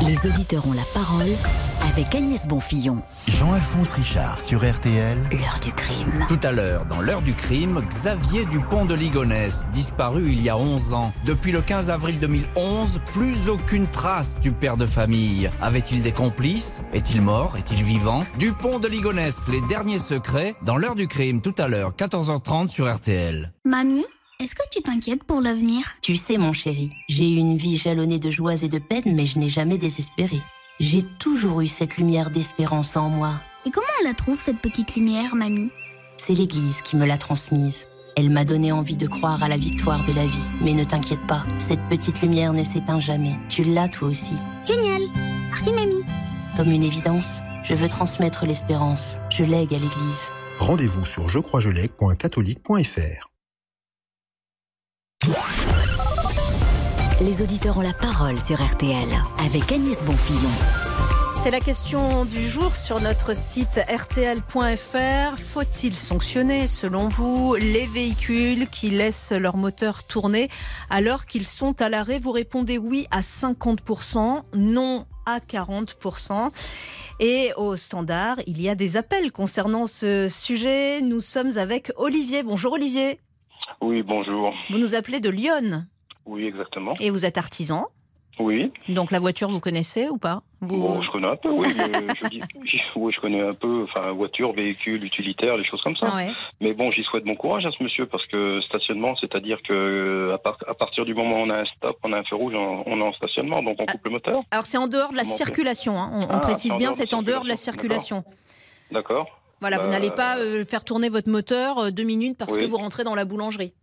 Les 0.05 0.17
auditeurs 0.29 0.67
ont 0.67 0.73
la 0.73 0.85
parole 0.93 1.70
avec 1.91 2.15
Agnès 2.15 2.47
Bonfillon. 2.47 3.01
Jean-Alphonse 3.27 3.91
Richard 3.91 4.39
sur 4.39 4.59
RTL. 4.59 5.17
L'heure 5.31 5.59
du 5.61 5.73
crime. 5.73 6.25
Tout 6.29 6.39
à 6.41 6.51
l'heure, 6.51 6.85
dans 6.85 7.01
l'heure 7.01 7.21
du 7.21 7.33
crime, 7.33 7.81
Xavier 7.89 8.45
Dupont 8.45 8.85
de 8.85 8.95
Ligonnès, 8.95 9.67
disparu 9.73 10.29
il 10.31 10.41
y 10.41 10.49
a 10.49 10.57
11 10.57 10.93
ans. 10.93 11.11
Depuis 11.25 11.51
le 11.51 11.61
15 11.61 11.89
avril 11.89 12.17
2011, 12.19 13.01
plus 13.11 13.49
aucune 13.49 13.87
trace 13.87 14.39
du 14.39 14.51
père 14.51 14.77
de 14.77 14.85
famille. 14.85 15.49
Avait-il 15.61 16.01
des 16.01 16.13
complices? 16.13 16.81
Est-il 16.93 17.21
mort? 17.21 17.57
Est-il 17.57 17.83
vivant? 17.83 18.23
Dupont 18.39 18.79
de 18.79 18.87
Ligonnès, 18.87 19.47
les 19.49 19.61
derniers 19.67 19.99
secrets, 19.99 20.55
dans 20.63 20.77
l'heure 20.77 20.95
du 20.95 21.07
crime, 21.07 21.41
tout 21.41 21.55
à 21.57 21.67
l'heure, 21.67 21.91
14h30 21.93 22.69
sur 22.69 22.93
RTL. 22.93 23.51
Mamie 23.65 24.05
est-ce 24.39 24.55
que 24.55 24.67
tu 24.71 24.81
t'inquiètes 24.81 25.23
pour 25.23 25.39
l'avenir? 25.39 25.83
Tu 26.01 26.15
sais, 26.15 26.39
mon 26.39 26.51
chéri, 26.51 26.89
j'ai 27.07 27.29
eu 27.29 27.35
une 27.35 27.57
vie 27.57 27.77
jalonnée 27.77 28.17
de 28.17 28.31
joies 28.31 28.63
et 28.63 28.69
de 28.69 28.79
peines, 28.79 29.13
mais 29.13 29.27
je 29.27 29.37
n'ai 29.37 29.49
jamais 29.49 29.77
désespéré. 29.77 30.39
J'ai 30.81 31.03
toujours 31.03 31.61
eu 31.61 31.67
cette 31.67 31.97
lumière 31.97 32.31
d'espérance 32.31 32.97
en 32.97 33.07
moi. 33.07 33.39
Et 33.67 33.69
comment 33.69 33.85
on 34.01 34.03
la 34.03 34.15
trouve, 34.15 34.41
cette 34.41 34.57
petite 34.57 34.95
lumière, 34.95 35.35
mamie? 35.35 35.69
C'est 36.17 36.33
l'Église 36.33 36.81
qui 36.81 36.95
me 36.95 37.05
l'a 37.05 37.19
transmise. 37.19 37.85
Elle 38.17 38.31
m'a 38.31 38.45
donné 38.45 38.71
envie 38.71 38.95
de 38.95 39.05
croire 39.05 39.43
à 39.43 39.47
la 39.47 39.57
victoire 39.57 40.03
de 40.07 40.13
la 40.13 40.25
vie. 40.25 40.49
Mais 40.59 40.73
ne 40.73 40.83
t'inquiète 40.83 41.21
pas, 41.27 41.43
cette 41.59 41.87
petite 41.87 42.23
lumière 42.23 42.53
ne 42.53 42.63
s'éteint 42.63 42.99
jamais. 42.99 43.37
Tu 43.47 43.61
l'as 43.61 43.89
toi 43.89 44.07
aussi. 44.07 44.33
Génial 44.65 45.03
Merci, 45.49 45.71
mamie 45.71 46.03
Comme 46.57 46.71
une 46.71 46.81
évidence, 46.81 47.41
je 47.63 47.75
veux 47.75 47.87
transmettre 47.87 48.47
l'espérance. 48.47 49.19
Je 49.29 49.43
lègue 49.43 49.75
à 49.75 49.77
l'Église. 49.77 50.31
Rendez-vous 50.57 51.05
sur 51.05 51.27
jecroisjelègue.catholique.fr 51.27 53.27
Les 57.21 57.43
auditeurs 57.43 57.77
ont 57.77 57.81
la 57.81 57.93
parole 57.93 58.39
sur 58.39 58.59
RTL 58.59 59.07
avec 59.37 59.71
Agnès 59.71 60.03
Bonfillon. 60.03 60.49
C'est 61.35 61.51
la 61.51 61.59
question 61.59 62.25
du 62.25 62.49
jour 62.49 62.75
sur 62.75 62.99
notre 62.99 63.35
site 63.35 63.79
rtl.fr. 63.87 65.37
Faut-il 65.37 65.93
sanctionner, 65.93 66.65
selon 66.65 67.09
vous, 67.09 67.53
les 67.53 67.85
véhicules 67.85 68.67
qui 68.69 68.89
laissent 68.89 69.33
leur 69.33 69.55
moteur 69.55 70.03
tourner 70.03 70.49
alors 70.89 71.27
qu'ils 71.27 71.45
sont 71.45 71.79
à 71.79 71.89
l'arrêt? 71.89 72.17
Vous 72.17 72.31
répondez 72.31 72.79
oui 72.79 73.05
à 73.11 73.19
50%, 73.19 74.41
non 74.55 75.05
à 75.27 75.37
40%. 75.37 76.49
Et 77.19 77.51
au 77.55 77.75
standard, 77.75 78.37
il 78.47 78.59
y 78.59 78.67
a 78.67 78.73
des 78.73 78.97
appels 78.97 79.31
concernant 79.31 79.85
ce 79.85 80.27
sujet. 80.27 81.03
Nous 81.03 81.19
sommes 81.19 81.55
avec 81.59 81.91
Olivier. 81.97 82.41
Bonjour 82.41 82.73
Olivier. 82.73 83.19
Oui, 83.79 84.01
bonjour. 84.01 84.55
Vous 84.71 84.79
nous 84.79 84.95
appelez 84.95 85.19
de 85.19 85.29
Lyon. 85.29 85.85
Oui, 86.31 86.45
exactement. 86.45 86.93
Et 87.01 87.09
vous 87.09 87.25
êtes 87.25 87.37
artisan? 87.37 87.87
Oui. 88.39 88.71
Donc 88.87 89.11
la 89.11 89.19
voiture, 89.19 89.49
vous 89.49 89.59
connaissez 89.59 90.07
ou 90.07 90.17
pas? 90.17 90.43
Bon, 90.61 91.01
je 91.01 91.11
connais 91.11 91.27
un 91.27 91.35
peu, 91.35 91.49
oui. 91.49 91.67
je, 91.75 92.29
dis, 92.29 92.41
oui, 92.95 93.11
je 93.13 93.19
connais 93.19 93.41
un 93.41 93.53
peu, 93.53 93.83
enfin, 93.83 94.11
voiture, 94.13 94.53
véhicule, 94.53 95.03
utilitaire, 95.03 95.57
les 95.57 95.65
choses 95.65 95.81
comme 95.81 95.97
ça. 95.97 96.13
Mais 96.61 96.73
bon, 96.73 96.89
j'y 96.89 97.03
souhaite 97.03 97.25
bon 97.25 97.35
courage 97.35 97.65
à 97.65 97.71
ce 97.71 97.83
monsieur 97.83 98.05
parce 98.05 98.25
que 98.27 98.61
stationnement, 98.61 99.13
c'est-à-dire 99.17 99.57
que 99.67 100.33
à, 100.33 100.73
partir 100.73 101.03
du 101.03 101.13
moment 101.13 101.39
où 101.39 101.41
on 101.41 101.49
a 101.49 101.59
un 101.59 101.65
stop, 101.65 101.97
on 102.03 102.13
a 102.13 102.19
un 102.19 102.23
feu 102.23 102.37
rouge, 102.37 102.53
on, 102.55 102.97
est 102.97 103.03
en 103.03 103.11
stationnement, 103.11 103.61
donc 103.61 103.75
on 103.81 103.85
coupe 103.85 104.05
le 104.05 104.11
moteur. 104.11 104.41
Alors 104.51 104.65
c'est 104.65 104.77
en 104.77 104.87
dehors 104.87 105.11
de 105.11 105.17
la 105.17 105.25
circulation, 105.25 105.99
hein. 105.99 106.11
on, 106.13 106.27
ah, 106.29 106.39
précise 106.39 106.77
bien, 106.77 106.93
c'est 106.93 107.13
en 107.13 107.23
dehors 107.23 107.43
de 107.43 107.49
la 107.49 107.57
circulation. 107.57 108.23
D'accord. 108.91 109.27
Voilà, 109.59 109.77
vous 109.77 109.87
n'allez 109.87 110.09
pas 110.09 110.37
euh, 110.37 110.63
faire 110.63 110.85
tourner 110.85 111.09
votre 111.09 111.29
moteur 111.29 111.77
euh, 111.77 111.91
deux 111.91 112.03
minutes 112.03 112.37
parce 112.37 112.57
que 112.57 112.65
vous 112.65 112.77
rentrez 112.77 113.03
dans 113.03 113.13
la 113.13 113.25
boulangerie. 113.25 113.73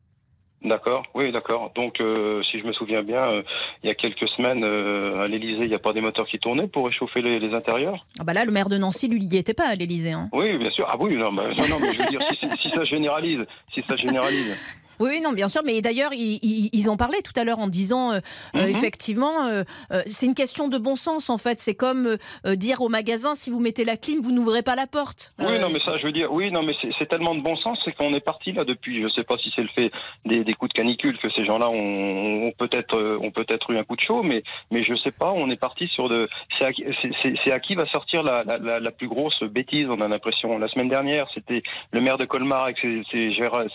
D'accord, 0.62 1.05
oui, 1.14 1.31
d'accord. 1.31 1.71
Donc, 1.75 2.01
euh, 2.01 2.42
si 2.42 2.59
je 2.59 2.64
me 2.64 2.73
souviens 2.73 3.03
bien, 3.03 3.42
il 3.83 3.88
y 3.88 3.90
a 3.90 3.94
quelques 3.94 4.29
semaines, 4.29 4.64
à 4.64 5.29
l'Elysée, 5.29 5.62
il 5.62 5.68
n'y 5.68 5.75
a 5.75 5.79
pas 5.79 5.92
des 5.92 6.01
moteurs 6.01 6.27
qui 6.27 6.38
tournaient 6.38 6.66
pour 6.66 6.87
réchauffer 6.87 7.23
les, 7.23 7.55
intérieurs? 7.55 8.05
Ah 8.18 8.25
bah 8.25 8.33
Là, 8.33 8.44
le 8.44 8.51
maire 8.51 8.68
de 8.68 8.77
Nancy, 8.77 9.09
lui, 9.09 9.21
il 9.23 9.29
n'y 9.29 9.37
était 9.37 9.55
pas 9.55 9.68
à 9.68 9.75
l'Elysée. 9.75 10.12
Hein. 10.12 10.29
Oui, 10.33 10.59
bien 10.59 10.71
sûr. 10.71 10.87
Ah 10.90 10.97
oui, 10.99 11.14
non, 11.16 11.33
bah, 11.33 11.44
non, 11.71 11.79
mais 11.81 11.92
je 11.92 12.03
veux 12.03 12.09
dire, 12.09 12.21
si, 12.40 12.49
si 12.61 12.71
ça 12.71 12.85
généralise, 12.85 13.44
si 13.73 13.83
ça 13.88 13.97
généralise. 13.97 14.57
Oui, 15.00 15.20
non, 15.20 15.32
bien 15.32 15.48
sûr. 15.48 15.62
Mais 15.64 15.80
d'ailleurs, 15.80 16.11
ils, 16.12 16.88
en 16.88 16.96
parlaient 16.96 17.22
tout 17.22 17.38
à 17.38 17.44
l'heure 17.44 17.58
en 17.58 17.68
disant, 17.68 18.12
euh, 18.12 18.20
euh, 18.54 18.62
mhm. 18.62 18.68
effectivement, 18.68 19.46
euh, 19.46 19.64
c'est 20.06 20.26
une 20.26 20.34
question 20.34 20.68
de 20.68 20.78
bon 20.78 20.96
sens 20.96 21.30
en 21.30 21.38
fait. 21.38 21.58
C'est 21.58 21.74
comme 21.74 22.16
dire 22.44 22.80
au 22.80 22.88
magasin, 22.88 23.34
si 23.34 23.50
vous 23.50 23.61
mettez 23.61 23.84
la 23.84 23.96
clim, 23.96 24.20
vous 24.20 24.32
n'ouvrez 24.32 24.62
pas 24.62 24.74
la 24.74 24.87
porte. 24.87 25.34
Oui, 25.38 25.58
non, 25.61 25.68
mais 25.72 25.80
ça, 25.80 25.98
je 25.98 26.06
veux 26.06 26.12
dire, 26.12 26.32
oui, 26.32 26.50
non, 26.50 26.62
mais 26.62 26.74
c'est 26.98 27.08
tellement 27.08 27.34
de 27.34 27.40
bon 27.40 27.56
sens, 27.56 27.78
c'est 27.84 27.92
qu'on 27.92 28.14
est 28.14 28.20
parti 28.20 28.52
là 28.52 28.64
depuis, 28.64 28.98
je 28.98 29.04
ne 29.04 29.11
sais 29.11 29.24
pas 29.24 29.37
si 29.38 29.52
c'est 29.54 29.62
le 29.62 29.68
fait 29.68 29.90
des, 30.24 30.54
coups 30.54 30.72
de 30.72 30.78
canicule 30.78 31.18
que 31.18 31.30
ces 31.30 31.44
gens-là 31.44 31.68
ont, 31.68 32.52
peut-être 32.58 33.18
ont 33.20 33.30
peut-être 33.30 33.70
eu 33.70 33.78
un 33.78 33.84
coup 33.84 33.96
de 33.96 34.00
chaud, 34.00 34.22
mais 34.22 34.42
mais 34.70 34.82
je 34.82 34.94
sais 34.96 35.11
pas, 35.11 35.32
on 35.34 35.50
est 35.50 35.56
parti 35.56 35.88
sur 35.88 36.08
de, 36.08 36.28
c'est 36.58 37.52
à, 37.52 37.61
qui 37.61 37.74
va 37.74 37.87
sortir 37.87 38.22
la, 38.22 38.44
la, 38.44 38.90
plus 38.90 39.08
grosse 39.08 39.42
bêtise, 39.42 39.88
on 39.88 40.00
a 40.00 40.08
l'impression. 40.08 40.58
La 40.58 40.68
semaine 40.68 40.88
dernière, 40.88 41.26
c'était 41.34 41.62
le 41.92 42.00
maire 42.00 42.18
de 42.18 42.24
Colmar 42.24 42.64
avec 42.64 42.78
ses, 42.78 43.02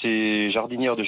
ses 0.02 0.52
jardinières 0.52 0.96
de 0.96 1.04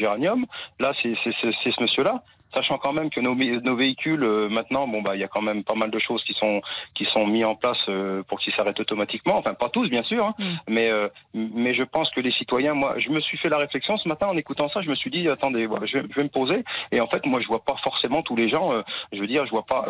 Là, 0.79 0.93
c'est 1.01 1.15
ce 1.15 1.81
monsieur-là 1.81 2.23
sachant 2.55 2.77
quand 2.77 2.93
même 2.93 3.09
que 3.09 3.19
nos, 3.19 3.35
nos 3.35 3.75
véhicules 3.75 4.23
euh, 4.23 4.49
maintenant, 4.49 4.87
bon 4.87 5.01
bah 5.01 5.15
il 5.15 5.21
y 5.21 5.23
a 5.23 5.27
quand 5.27 5.41
même 5.41 5.63
pas 5.63 5.75
mal 5.75 5.91
de 5.91 5.99
choses 5.99 6.23
qui 6.23 6.33
sont 6.33 6.61
qui 6.93 7.05
sont 7.13 7.27
mis 7.27 7.43
en 7.43 7.55
place 7.55 7.77
euh, 7.89 8.23
pour 8.23 8.39
qu'ils 8.39 8.53
s'arrêtent 8.53 8.79
automatiquement. 8.79 9.35
Enfin 9.37 9.53
pas 9.53 9.69
tous 9.69 9.89
bien 9.89 10.03
sûr, 10.03 10.25
hein. 10.25 10.33
mm. 10.39 10.53
mais 10.69 10.89
euh, 10.89 11.09
mais 11.33 11.73
je 11.75 11.83
pense 11.83 12.09
que 12.11 12.21
les 12.21 12.31
citoyens, 12.31 12.73
moi 12.73 12.95
je 12.97 13.09
me 13.09 13.19
suis 13.19 13.37
fait 13.37 13.49
la 13.49 13.57
réflexion 13.57 13.97
ce 13.97 14.07
matin 14.07 14.27
en 14.27 14.37
écoutant 14.37 14.69
ça, 14.69 14.81
je 14.81 14.89
me 14.89 14.95
suis 14.95 15.11
dit 15.11 15.27
attendez, 15.27 15.65
voilà, 15.65 15.85
je, 15.85 15.97
vais 15.97 16.23
me 16.23 16.29
poser 16.29 16.63
et 16.91 17.01
en 17.01 17.07
fait 17.07 17.25
moi 17.25 17.41
je 17.41 17.47
vois 17.47 17.63
pas 17.63 17.75
forcément 17.83 18.21
tous 18.21 18.35
les 18.35 18.49
gens, 18.49 18.71
je 19.11 19.19
veux 19.19 19.27
dire 19.27 19.45
je 19.45 19.51
vois 19.51 19.65
pas 19.65 19.85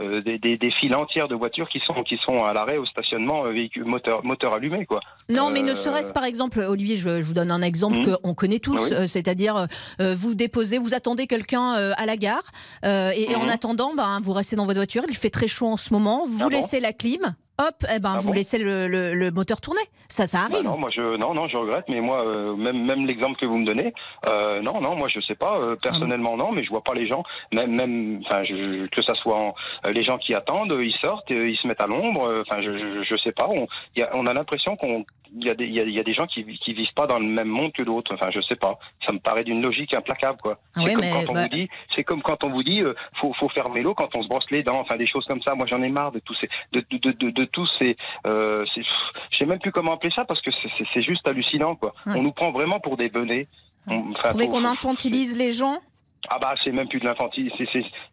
des, 0.00 0.38
des, 0.38 0.56
des, 0.56 0.70
files 0.70 0.94
entières 0.96 1.28
de 1.28 1.34
voitures 1.34 1.68
qui 1.68 1.80
sont 1.80 2.02
qui 2.02 2.18
sont 2.24 2.44
à 2.44 2.52
l'arrêt 2.52 2.76
au 2.76 2.86
stationnement 2.86 3.42
véhicule 3.44 3.84
moteur 3.84 4.24
moteur 4.24 4.54
allumé 4.54 4.86
quoi. 4.86 5.00
Non 5.30 5.50
mais 5.50 5.62
ne 5.62 5.74
serait-ce 5.74 6.12
par 6.12 6.24
exemple 6.24 6.60
Olivier, 6.60 6.96
je, 6.96 7.22
vous 7.22 7.34
donne 7.34 7.50
un 7.50 7.62
exemple 7.62 7.98
mm. 7.98 8.16
qu'on 8.22 8.34
connaît 8.34 8.58
tous, 8.58 8.92
c'est-à-dire 9.06 9.66
vous 9.98 10.34
déposez, 10.34 10.78
vous 10.78 10.94
attendez 10.94 11.26
quelqu'un 11.26 11.94
à 12.00 12.06
la 12.06 12.16
gare. 12.16 12.42
Euh, 12.84 13.12
et, 13.14 13.34
en 13.36 13.44
mhm. 13.44 13.50
attendant, 13.50 13.94
ben, 13.94 14.20
vous 14.22 14.32
restez 14.32 14.56
dans 14.56 14.66
votre 14.66 14.78
voiture. 14.78 15.02
Il 15.08 15.16
fait 15.16 15.30
très 15.30 15.46
chaud 15.46 15.66
en 15.66 15.76
ce 15.76 15.92
moment. 15.92 16.24
Vous 16.26 16.44
ah 16.46 16.48
laissez 16.50 16.80
la 16.80 16.92
clim 16.92 17.34
hop, 17.58 17.84
eh 17.94 17.98
ben, 17.98 18.14
ah 18.14 18.18
vous 18.18 18.32
laissez 18.32 18.56
le, 18.56 19.30
moteur 19.32 19.60
tourner. 19.60 19.82
Ça, 20.08 20.26
ça 20.26 20.38
arrive. 20.40 20.52
Bah 20.52 20.62
non, 20.62 20.78
moi 20.78 20.88
je, 20.90 21.18
non, 21.18 21.34
non, 21.34 21.46
je 21.46 21.58
regrette, 21.58 21.84
mais 21.90 22.00
moi, 22.00 22.24
euh, 22.26 22.56
même, 22.56 22.86
même 22.86 23.04
l'exemple 23.04 23.38
que 23.38 23.44
vous 23.44 23.58
me 23.58 23.66
donnez, 23.66 23.92
euh, 24.26 24.62
non, 24.62 24.80
non, 24.80 24.96
moi 24.96 25.08
je 25.14 25.20
sais 25.20 25.34
pas, 25.34 25.60
personnellement 25.82 26.38
non, 26.38 26.52
mais 26.52 26.64
je 26.64 26.70
vois 26.70 26.82
pas 26.82 26.94
les 26.94 27.06
gens, 27.06 27.22
même, 27.52 27.74
même, 27.74 28.22
enfin, 28.24 28.42
que 28.44 29.02
ça 29.02 29.14
soit 29.16 29.52
les 29.92 30.02
gens 30.02 30.16
qui 30.16 30.34
attendent, 30.34 30.74
ils 30.80 30.96
sortent, 31.02 31.28
ils 31.28 31.58
se 31.60 31.66
mettent 31.66 31.82
à 31.82 31.86
l'ombre, 31.86 32.32
enfin, 32.40 32.62
je, 32.62 33.04
je, 33.06 33.16
sais 33.16 33.32
pas, 33.32 33.46
on, 33.50 33.66
on 34.14 34.26
a 34.26 34.32
l'impression 34.32 34.76
qu'on 34.76 35.04
il 35.36 35.46
y, 35.46 35.50
a 35.50 35.54
des, 35.54 35.64
il, 35.64 35.74
y 35.74 36.00
a, 36.00 36.02
des 36.02 36.12
gens 36.12 36.26
qui, 36.26 36.44
qui 36.44 36.72
vivent 36.72 36.92
pas 36.94 37.06
dans 37.06 37.18
le 37.18 37.26
même 37.26 37.48
monde 37.48 37.72
que 37.72 37.82
d'autres. 37.82 38.14
Enfin, 38.14 38.30
je 38.30 38.40
sais 38.40 38.56
pas. 38.56 38.78
Ça 39.06 39.12
me 39.12 39.18
paraît 39.18 39.44
d'une 39.44 39.62
logique 39.62 39.94
implacable, 39.94 40.38
quoi. 40.40 40.58
c'est 40.72 40.94
comme, 40.94 41.00
quand 41.00 41.30
on 41.30 41.32
bah 41.32 41.42
vous 41.42 41.48
dit, 41.48 41.68
c'est 41.94 42.04
comme 42.04 42.22
quand 42.22 42.44
on 42.44 42.50
vous 42.50 42.62
dit, 42.62 42.82
euh, 42.82 42.94
faut, 43.20 43.32
faut 43.34 43.48
fermer 43.48 43.82
l'eau 43.82 43.94
quand 43.94 44.14
on 44.16 44.22
se 44.22 44.28
brosse 44.28 44.50
les 44.50 44.62
dents. 44.62 44.80
Enfin, 44.80 44.96
des 44.96 45.06
choses 45.06 45.26
comme 45.26 45.42
ça. 45.42 45.54
Moi, 45.54 45.66
j'en 45.68 45.82
ai 45.82 45.88
marre 45.88 46.12
de 46.12 46.18
tous 46.18 46.34
ces, 46.34 46.48
de, 46.72 46.84
de, 46.90 47.12
de, 47.12 47.30
de 47.30 47.44
tous 47.44 47.70
ces, 47.78 47.96
euh, 48.26 48.64
je 48.76 49.36
sais 49.38 49.46
même 49.46 49.60
plus 49.60 49.72
comment 49.72 49.94
appeler 49.94 50.12
ça 50.14 50.24
parce 50.24 50.40
que 50.42 50.50
c'est 50.94 51.02
juste 51.02 51.26
hallucinant, 51.28 51.76
quoi. 51.76 51.94
On 52.06 52.22
nous 52.22 52.32
prend 52.32 52.50
vraiment 52.50 52.80
pour 52.80 52.96
des 52.96 53.08
benets. 53.08 53.48
Vous 53.86 54.12
trouvez 54.12 54.48
qu'on 54.48 54.64
infantilise 54.64 55.36
les 55.36 55.52
gens 55.52 55.80
ah 56.28 56.38
bah 56.38 56.54
c'est 56.62 56.72
même 56.72 56.88
plus 56.88 57.00
de 57.00 57.06
l'infantil. 57.06 57.50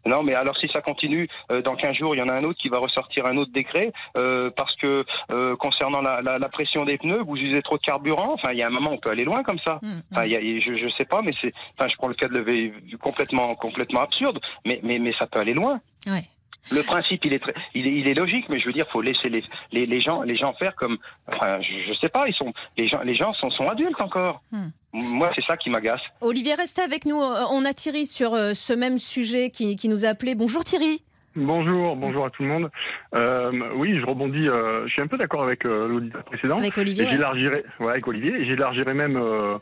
Non 0.06 0.22
mais 0.22 0.34
alors 0.34 0.56
si 0.56 0.68
ça 0.68 0.80
continue, 0.80 1.28
euh, 1.52 1.62
dans 1.62 1.76
15 1.76 1.96
jours 1.96 2.14
il 2.14 2.18
y 2.18 2.22
en 2.22 2.28
a 2.28 2.34
un 2.34 2.44
autre 2.44 2.58
qui 2.58 2.68
va 2.68 2.78
ressortir 2.78 3.26
un 3.26 3.36
autre 3.36 3.52
décret 3.52 3.92
euh, 4.16 4.50
parce 4.56 4.74
que 4.76 5.04
euh, 5.30 5.56
concernant 5.56 6.00
la, 6.00 6.22
la, 6.22 6.38
la, 6.38 6.48
pression 6.48 6.84
des 6.84 6.96
pneus, 6.96 7.22
vous 7.22 7.36
usez 7.36 7.62
trop 7.62 7.76
de 7.76 7.82
carburant. 7.82 8.32
Enfin 8.34 8.52
il 8.52 8.58
y 8.58 8.62
a 8.62 8.66
un 8.66 8.70
moment 8.70 8.92
on 8.92 8.98
peut 8.98 9.10
aller 9.10 9.24
loin 9.24 9.42
comme 9.42 9.58
ça. 9.66 9.78
Mmh, 9.82 9.88
enfin, 10.12 10.26
y 10.26 10.36
a, 10.36 10.40
je, 10.40 10.74
je 10.74 10.88
sais 10.96 11.04
pas 11.04 11.22
mais 11.22 11.32
c'est. 11.40 11.52
Enfin 11.78 11.88
je 11.88 11.96
prends 11.96 12.08
le 12.08 12.14
cas 12.14 12.28
de 12.28 12.34
lever 12.34 12.72
complètement 13.00 13.54
complètement 13.54 14.00
absurde, 14.00 14.40
mais 14.64 14.80
mais 14.82 14.98
mais 14.98 15.12
ça 15.18 15.26
peut 15.26 15.40
aller 15.40 15.54
loin. 15.54 15.80
Ouais. 16.06 16.24
Le 16.70 16.82
principe, 16.82 17.24
il 17.24 17.32
est, 17.34 17.38
très, 17.38 17.54
il 17.74 17.86
est, 17.86 17.92
il 18.00 18.08
est 18.10 18.14
logique, 18.14 18.46
mais 18.50 18.60
je 18.60 18.66
veux 18.66 18.72
dire, 18.72 18.86
faut 18.92 19.00
laisser 19.00 19.28
les, 19.30 19.42
les, 19.72 19.86
les, 19.86 20.00
gens, 20.00 20.22
les 20.22 20.36
gens 20.36 20.52
faire 20.54 20.74
comme, 20.74 20.98
enfin, 21.26 21.60
je, 21.62 21.88
je 21.88 21.98
sais 21.98 22.10
pas, 22.10 22.28
ils 22.28 22.34
sont, 22.34 22.52
les 22.76 22.86
gens, 22.88 23.00
les 23.02 23.14
gens 23.14 23.32
sont, 23.34 23.50
sont 23.50 23.68
adultes 23.68 24.00
encore. 24.00 24.42
Mmh. 24.52 24.66
Moi, 24.92 25.30
c'est 25.34 25.44
ça 25.44 25.56
qui 25.56 25.70
m'agace. 25.70 26.00
Olivier, 26.20 26.54
restez 26.54 26.82
avec 26.82 27.06
nous. 27.06 27.16
On 27.16 27.64
a 27.64 27.72
Thierry 27.72 28.04
sur 28.06 28.34
euh, 28.34 28.52
ce 28.54 28.72
même 28.72 28.98
sujet 28.98 29.50
qui, 29.50 29.76
qui 29.76 29.88
nous 29.88 30.04
a 30.04 30.08
appelé. 30.08 30.34
Bonjour 30.34 30.62
Thierry. 30.64 31.02
Bonjour, 31.36 31.94
bonjour 31.94 32.24
à 32.26 32.30
tout 32.30 32.42
le 32.42 32.48
monde. 32.48 32.70
Euh, 33.14 33.52
oui, 33.76 33.96
je 34.00 34.04
rebondis. 34.04 34.48
euh, 34.48 34.86
je 34.88 34.92
suis 34.92 35.02
un 35.02 35.06
peu 35.06 35.16
d'accord 35.18 35.42
avec 35.44 35.64
euh, 35.66 35.86
l'auditeur 35.86 36.24
précédent. 36.24 36.58
Avec 36.58 36.76
Olivier, 36.76 37.04
Et 37.04 37.06
ouais. 37.06 37.12
J'élargirai, 37.12 37.64
ouais, 37.80 37.90
avec 37.90 38.08
Olivier. 38.08 38.48
J'élargirai 38.48 38.92
même 38.94 39.16
euh, 39.16 39.52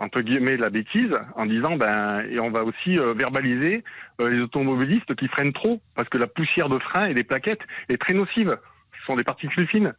entre 0.00 0.22
guillemets 0.22 0.56
la 0.56 0.70
bêtise 0.70 1.16
en 1.36 1.46
disant 1.46 1.76
ben 1.76 2.24
et 2.30 2.40
on 2.40 2.50
va 2.50 2.64
aussi 2.64 2.98
euh, 2.98 3.12
verbaliser 3.12 3.84
euh, 4.20 4.30
les 4.30 4.40
automobilistes 4.40 5.14
qui 5.14 5.28
freinent 5.28 5.52
trop 5.52 5.80
parce 5.94 6.08
que 6.08 6.18
la 6.18 6.26
poussière 6.26 6.68
de 6.70 6.78
frein 6.78 7.04
et 7.04 7.14
des 7.14 7.22
plaquettes 7.22 7.60
est 7.88 7.98
très 8.00 8.14
nocive. 8.14 8.58
Ce 8.98 9.04
sont 9.06 9.16
des 9.16 9.24
particules 9.24 9.68
fines. 9.68 9.92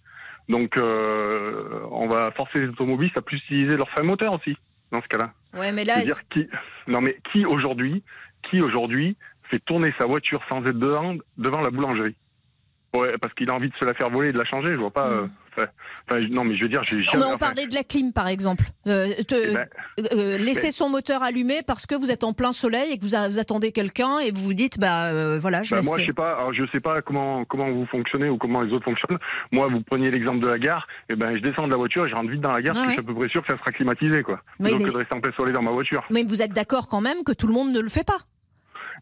Donc 0.49 0.75
euh, 0.77 1.81
on 1.91 2.07
va 2.07 2.31
forcer 2.31 2.59
les 2.59 2.67
automobilistes 2.67 3.17
à 3.17 3.21
plus 3.21 3.37
utiliser 3.37 3.77
leur 3.77 3.89
frein 3.89 4.03
moteur 4.03 4.33
aussi 4.33 4.57
dans 4.91 5.01
ce 5.01 5.07
cas-là. 5.07 5.33
Ouais, 5.53 5.71
mais 5.71 5.85
là, 5.85 5.93
C'est-à-dire 5.95 6.27
qui 6.29 6.47
non 6.87 6.99
mais 6.99 7.17
qui 7.31 7.45
aujourd'hui 7.45 8.03
qui 8.49 8.59
aujourd'hui 8.59 9.15
fait 9.51 9.59
tourner 9.59 9.93
sa 9.99 10.07
voiture 10.07 10.41
sans 10.49 10.65
être 10.65 10.79
devant 10.79 11.15
devant 11.37 11.61
la 11.61 11.69
boulangerie? 11.69 12.15
Ouais, 12.93 13.17
parce 13.21 13.33
qu'il 13.35 13.49
a 13.49 13.53
envie 13.53 13.69
de 13.69 13.75
se 13.75 13.85
la 13.85 13.93
faire 13.93 14.09
voler 14.09 14.29
et 14.29 14.33
de 14.33 14.37
la 14.37 14.43
changer. 14.45 14.73
Je 14.73 14.77
vois 14.79 14.91
pas. 14.91 15.07
euh, 15.07 15.25
enfin, 15.55 15.67
enfin, 16.09 16.19
non, 16.29 16.43
mais 16.43 16.57
je 16.57 16.63
veux 16.63 16.67
dire, 16.69 16.83
j'ai 16.83 16.97
on 17.13 17.19
enfin, 17.21 17.37
parlait 17.37 17.65
de 17.65 17.73
la 17.73 17.83
clim, 17.85 18.11
par 18.11 18.27
exemple. 18.27 18.65
Euh, 18.85 19.13
te- 19.27 19.35
Eh 19.35 19.53
ben, 19.53 19.67
euh, 20.11 20.37
laisser 20.37 20.67
mais- 20.67 20.71
son 20.71 20.89
moteur 20.89 21.23
allumé 21.23 21.61
parce 21.65 21.85
que 21.85 21.95
vous 21.95 22.11
êtes 22.11 22.25
en 22.25 22.33
plein 22.33 22.51
soleil 22.51 22.91
et 22.91 22.97
que 22.97 23.03
vous, 23.05 23.15
a- 23.15 23.29
vous 23.29 23.39
attendez 23.39 23.71
quelqu'un 23.71 24.19
et 24.19 24.31
vous 24.31 24.43
vous 24.43 24.53
dites, 24.53 24.77
bah 24.77 25.05
euh, 25.05 25.39
voilà, 25.39 25.63
je 25.63 25.75
laisse. 25.75 25.85
moi, 25.85 25.99
je 26.01 26.05
sais 26.07 26.11
pas. 26.13 26.33
Alors, 26.33 26.53
je 26.53 26.65
sais 26.73 26.81
pas 26.81 27.01
comment 27.01 27.45
comment 27.45 27.69
vous 27.71 27.85
fonctionnez 27.85 28.27
ou 28.27 28.37
comment 28.37 28.61
les 28.61 28.73
autres 28.73 28.83
fonctionnent. 28.85 29.19
Moi, 29.53 29.67
vous 29.69 29.81
preniez 29.83 30.11
l'exemple 30.11 30.39
de 30.41 30.47
la 30.47 30.59
gare. 30.59 30.85
Et 31.07 31.15
ben, 31.15 31.37
je 31.37 31.41
descends 31.41 31.67
de 31.67 31.71
la 31.71 31.77
voiture 31.77 32.05
et 32.05 32.09
je 32.09 32.15
rentre 32.15 32.29
vite 32.29 32.41
dans 32.41 32.51
la 32.51 32.61
gare 32.61 32.75
Ah 32.77 32.81
parce 32.83 32.87
que 32.87 32.89
je 32.89 33.01
suis 33.01 33.09
à 33.09 33.13
peu 33.13 33.17
près 33.19 33.29
sûr 33.29 33.41
que 33.41 33.53
ça 33.53 33.57
sera 33.57 33.71
climatisé, 33.71 34.21
quoi. 34.23 34.41
Oui, 34.59 34.65
Plutôt 34.71 34.77
mais- 34.79 34.83
que 34.85 34.91
de 34.91 34.97
rester 34.97 35.15
en 35.15 35.21
plein 35.21 35.31
soleil 35.31 35.53
dans 35.53 35.61
ma 35.61 35.71
voiture. 35.71 36.03
Mais 36.09 36.23
vous 36.23 36.41
êtes 36.41 36.51
d'accord 36.51 36.89
quand 36.89 36.99
même 37.01 37.23
que 37.23 37.31
tout 37.31 37.47
le 37.47 37.53
monde 37.53 37.71
ne 37.71 37.79
le 37.79 37.87
fait 37.89 38.05
pas 38.05 38.17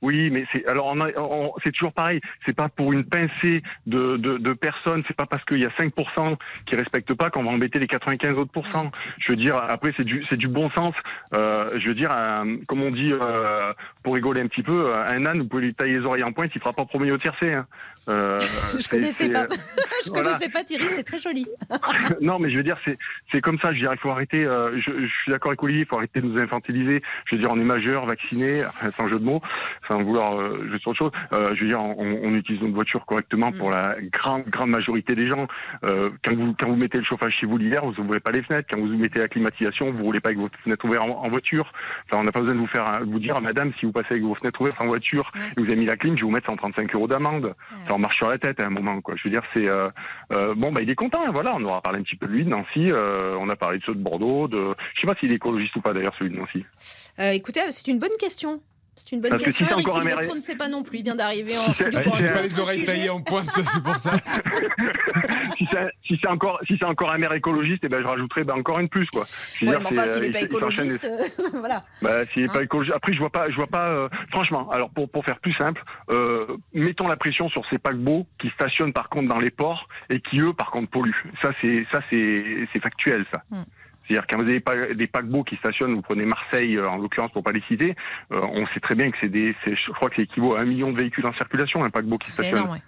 Oui, 0.02 0.30
mais 0.32 0.46
c'est 0.52 0.66
alors 0.68 0.94
on 0.94 1.00
on- 1.18 1.54
c'est 1.64 1.72
toujours 1.72 1.94
pareil. 1.94 2.22
C'est 2.46 2.56
pas 2.56 2.70
pour 2.70 2.94
une 2.94 3.04
pincée 3.04 3.62
de, 3.86 4.18
de, 4.18 4.38
de 4.38 4.54
personnes. 4.54 5.04
C'est 5.08 5.16
pas 5.18 5.26
parce 5.26 5.44
qu'il 5.46 5.60
y 5.60 5.66
a 5.66 5.70
5% 5.70 6.38
qui 6.66 6.76
respectent 6.76 7.14
pas 7.14 7.30
qu'on 7.30 7.44
va 7.44 7.52
embêter 7.52 7.80
les 7.80 7.88
95 7.88 8.38
autres 8.38 8.52
pourcents. 8.52 8.92
Je 9.20 9.32
veux 9.32 9.36
dire, 9.38 9.56
après 9.58 9.94
c'est 9.98 10.04
du 10.06 10.24
c'est 10.26 10.38
du 10.38 10.48
bon 10.48 10.70
sens. 10.72 10.94
Euh, 11.36 11.72
je 11.80 11.88
veux 11.90 11.96
dire, 11.96 12.12
un- 12.12 12.58
comme 12.68 12.82
on 12.84 12.92
dit 12.92 13.12
euh, 13.14 13.74
pour 14.04 14.16
rigoler 14.16 14.42
un 14.42 14.48
petit 14.48 14.64
peu, 14.64 14.90
euh, 14.90 15.04
un 15.06 15.26
âne, 15.26 15.40
vous 15.40 15.48
pouvez 15.48 15.64
lui 15.64 15.74
tailler 15.74 16.00
les 16.00 16.06
oreilles 16.06 16.24
en 16.24 16.32
pointe, 16.32 16.52
il 16.56 16.60
fera 16.62 16.74
pas 16.74 16.86
premier 16.86 17.12
au 17.12 17.18
tiercé. 17.18 17.54
Hein. 17.54 17.66
Euh, 18.08 18.40
Je 18.80 18.88
connaissais 18.88 19.30
pas. 19.30 19.44
euh, 19.44 19.48
je 20.06 20.10
voilà. 20.10 20.24
connaissais 20.32 20.50
pas 20.50 20.64
Thierry, 20.64 20.86
c'est 20.90 21.04
très 21.04 21.20
joli. 21.20 21.46
non, 22.22 22.40
mais 22.40 22.50
je 22.50 22.58
veux 22.58 22.64
dire, 22.64 22.78
c'est 22.84 22.98
c'est 23.32 23.42
comme 23.42 23.60
ça. 23.60 23.70
Je 23.72 23.76
veux 23.78 23.82
dire, 23.82 23.92
il 23.94 24.00
faut 24.00 24.10
arrêter. 24.10 24.46
euh, 24.46 24.72
je, 24.80 24.92
je 24.92 25.08
suis 25.24 25.32
d'accord 25.32 25.52
avec 25.52 25.62
Olivier, 25.64 25.82
il 25.84 25.88
faut 25.88 25.98
arrêter 25.98 26.22
de 26.22 26.26
nous 26.28 26.40
infantiliser. 26.42 27.02
Je 27.26 27.36
veux 27.36 27.42
dire, 27.42 27.52
on 27.52 27.60
est 27.60 27.64
majeur, 27.64 28.06
vacciné, 28.06 28.64
sans 28.98 29.08
jeu 29.10 29.20
de 29.20 29.26
mots, 29.26 29.42
sans 29.90 30.04
vouloir 30.04 30.38
euh, 30.40 30.48
sur 30.80 30.92
autre 30.92 30.98
chose. 31.00 31.12
Euh, 31.34 31.54
je 31.56 31.64
veux 31.64 31.70
dire, 31.70 31.82
on, 31.82 32.20
on 32.24 32.34
utilise 32.36 32.62
notre 32.62 32.74
voiture 32.76 33.06
correctement 33.06 33.52
pour 33.52 33.72
la 33.72 33.96
grande 34.12 34.44
grande 34.48 34.70
majorité 34.70 35.16
des 35.16 35.28
gens. 35.30 35.48
Euh, 35.84 36.10
quand 36.24 36.36
vous 36.36 36.54
quand 36.58 36.70
vous 36.70 36.76
mettez 36.76 36.98
le 37.00 37.04
chauffage 37.04 37.34
chez 37.40 37.46
vous 37.48 37.58
l'hiver, 37.58 37.84
vous 37.86 38.00
ouvrez 38.02 38.20
pas 38.20 38.32
les 38.32 38.44
fenêtres. 38.44 38.68
Quand 38.72 38.80
vous 38.80 38.88
mettez 38.88 39.20
la 39.20 39.28
climatisation, 39.28 39.88
vous 39.88 40.04
roulez 40.04 40.20
pas 40.20 40.30
avec 40.30 40.40
vos 40.40 40.50
fenêtres 40.64 40.86
ouvertes 40.86 41.04
en, 41.04 41.24
en 41.26 41.30
voiture. 41.30 41.72
Enfin, 42.06 42.22
on 42.22 42.24
n'a 42.24 42.32
pas 42.32 42.40
besoin 42.42 42.56
de 42.56 42.60
vous 42.60 42.68
faire 42.68 42.86
vous 43.06 43.20
dire, 43.20 43.40
Madame, 43.42 43.72
si 43.80 43.86
vous 43.86 43.92
passez 43.92 44.08
avec 44.12 44.24
vos 44.24 44.36
fenêtres 44.36 44.62
ouvertes 44.62 44.82
en 44.82 44.88
voiture 44.88 45.32
et 45.58 45.60
vous 45.60 45.66
avez 45.66 45.76
mis 45.76 45.86
la 45.86 45.96
clim, 45.96 46.16
je 46.16 46.22
vais 46.22 46.26
vous 46.26 46.32
mettre 46.32 46.50
135 46.50 46.94
euros 46.96 47.08
d'amende. 47.08 47.56
Ça 47.88 47.94
en 47.94 48.00
marche 48.00 48.18
sur 48.18 48.30
la 48.30 48.38
tête 48.38 48.62
à 48.62 48.68
un 48.68 48.70
moment, 48.70 49.02
quoi. 49.02 49.16
Je 49.18 49.24
veux 49.28 49.32
dire, 49.32 49.42
c'est 49.54 49.68
bon, 50.56 50.72
bah 50.72 50.82
il 50.82 50.90
est 50.90 50.96
content. 50.96 51.24
hein, 51.28 51.32
voilà, 51.34 51.56
on 51.56 51.64
aura 51.64 51.82
parlé 51.82 52.00
un 52.00 52.04
petit 52.04 52.16
peu 52.16 52.28
de 52.28 52.32
lui, 52.32 52.44
de 52.46 52.50
Nancy. 52.50 52.92
on 53.40 53.50
a 53.50 53.56
parlé 53.56 53.80
de 53.80 53.84
ceux 53.84 53.94
de 53.96 54.00
Bordeaux. 54.02 54.48
De, 54.48 54.76
je 54.96 55.02
sais 55.02 55.08
pas 55.08 55.16
s'il 55.20 55.32
est 55.32 55.36
écologiste 55.36 55.76
ou 55.76 55.82
pas 55.82 55.94
d'ailleurs, 55.94 56.14
celui 56.20 56.32
de 56.32 56.38
Nancy. 56.38 56.66
Écoutez, 57.20 57.62
c'est 57.72 57.88
une 57.88 58.00
bonne 58.00 58.16
question. 58.20 58.62
C'est 59.02 59.16
une 59.16 59.22
bonne 59.22 59.32
Parce 59.32 59.44
que 59.44 59.48
question. 59.50 59.66
si 59.66 59.72
c'est 59.74 59.80
Eric 59.80 59.90
Silvestro 59.90 60.36
ne 60.36 60.40
sait 60.42 60.56
pas 60.58 60.68
non 60.68 60.84
plus. 60.84 60.98
Il 61.00 61.04
vient 61.04 61.16
d'arriver 61.16 61.58
en 61.58 61.72
Si 61.74 61.84
studio 61.84 62.00
pour 62.02 62.16
J'ai 62.18 62.28
pas 62.28 62.42
les 62.42 62.60
oreilles 62.60 62.80
sujet. 62.82 62.92
taillées 62.92 63.10
en 63.10 63.22
pointe, 63.22 63.50
c'est 63.54 63.82
pour 63.84 63.96
ça. 63.96 64.12
si 65.58 65.66
c'est 65.72 65.88
si 66.18 66.28
encore 66.28 66.60
si 66.68 66.78
c'est 66.78 66.86
encore 66.86 67.14
un 67.14 67.18
maire 67.18 67.34
écologiste, 67.34 67.84
et 67.86 67.90
ben 67.90 68.02
je 68.02 68.08
rajouterai 68.08 68.44
ben, 68.44 68.56
encore 68.56 68.80
une 68.80 68.90
plus 68.90 69.08
quoi. 69.08 69.22
Ouais, 69.62 69.70
dire, 69.70 69.80
mais 69.80 69.86
enfin, 69.88 70.06
s'il 70.06 70.24
euh, 70.24 70.26
n'est 70.26 70.32
pas 70.32 70.40
il- 70.42 70.50
il 70.52 70.60
s'enchaîne 70.60 70.88
les- 70.88 70.96
écologiste, 70.96 71.40
euh, 71.40 71.50
voilà. 71.60 71.84
Bah, 72.02 72.26
s'il 72.34 72.44
est 72.44 72.50
Hein 72.50 72.54
pas 72.54 72.64
écologiste. 72.64 72.96
Après, 72.96 73.14
je 73.14 73.20
vois 73.20 73.30
pas, 73.30 73.46
je 73.50 73.56
vois 73.56 73.68
pas. 73.68 73.90
euh, 73.90 74.10
franchement, 74.32 74.70
alors 74.72 74.90
pour 74.90 75.10
pour 75.10 75.24
faire 75.26 75.40
plus 75.40 75.54
simple, 75.54 75.82
euh, 76.10 76.46
mettons 76.74 77.08
la 77.08 77.16
pression 77.18 77.50
sur 77.50 77.64
ces 77.70 77.78
paquebots 77.78 78.28
qui 78.40 78.50
stationnent 78.50 78.94
par 78.94 79.10
contre 79.10 79.28
dans 79.30 79.40
les 79.40 79.52
ports 79.52 79.88
et 80.10 80.20
qui 80.22 80.40
eux 80.42 80.54
par 80.54 80.72
contre 80.72 80.90
polluent. 80.90 81.24
Ça 81.42 81.52
c'est 81.62 81.86
ça 81.92 82.02
c'est 82.10 82.68
c'est 82.74 82.80
factuel 82.82 83.26
ça. 83.34 83.42
Hmm. 83.50 83.64
C'est-à-dire 84.10 84.26
quand 84.28 84.42
vous 84.42 84.50
avez 84.50 84.96
des 84.96 85.08
paquebots 85.08 85.44
qui 85.44 85.56
stationnent, 85.58 85.94
vous 85.94 86.02
prenez 86.02 86.26
Marseille 86.26 86.78
euh, 86.78 86.90
en 86.90 86.98
l'occurrence 86.98 87.32
pour 87.32 87.44
pas 87.44 87.52
les 87.52 87.62
citer, 87.68 87.96
euh, 88.32 88.42
on 88.42 88.66
sait 88.68 88.80
très 88.80 88.96
bien 88.96 89.12
que 89.12 89.18
c'est 89.22 89.30
des, 89.30 89.56
je 89.66 89.92
crois 89.92 90.10
que 90.10 90.16
c'est 90.16 90.24
équivaut 90.24 90.56
à 90.56 90.62
un 90.62 90.66
million 90.66 90.92
de 90.92 90.98
véhicules 90.98 91.26
en 91.28 91.34
circulation 91.34 91.84
un 91.84 91.92
paquebot 91.92 92.18
qui 92.18 92.32
stationne. 92.32 92.58
énorme, 92.58 92.72
ouais. 92.72 92.82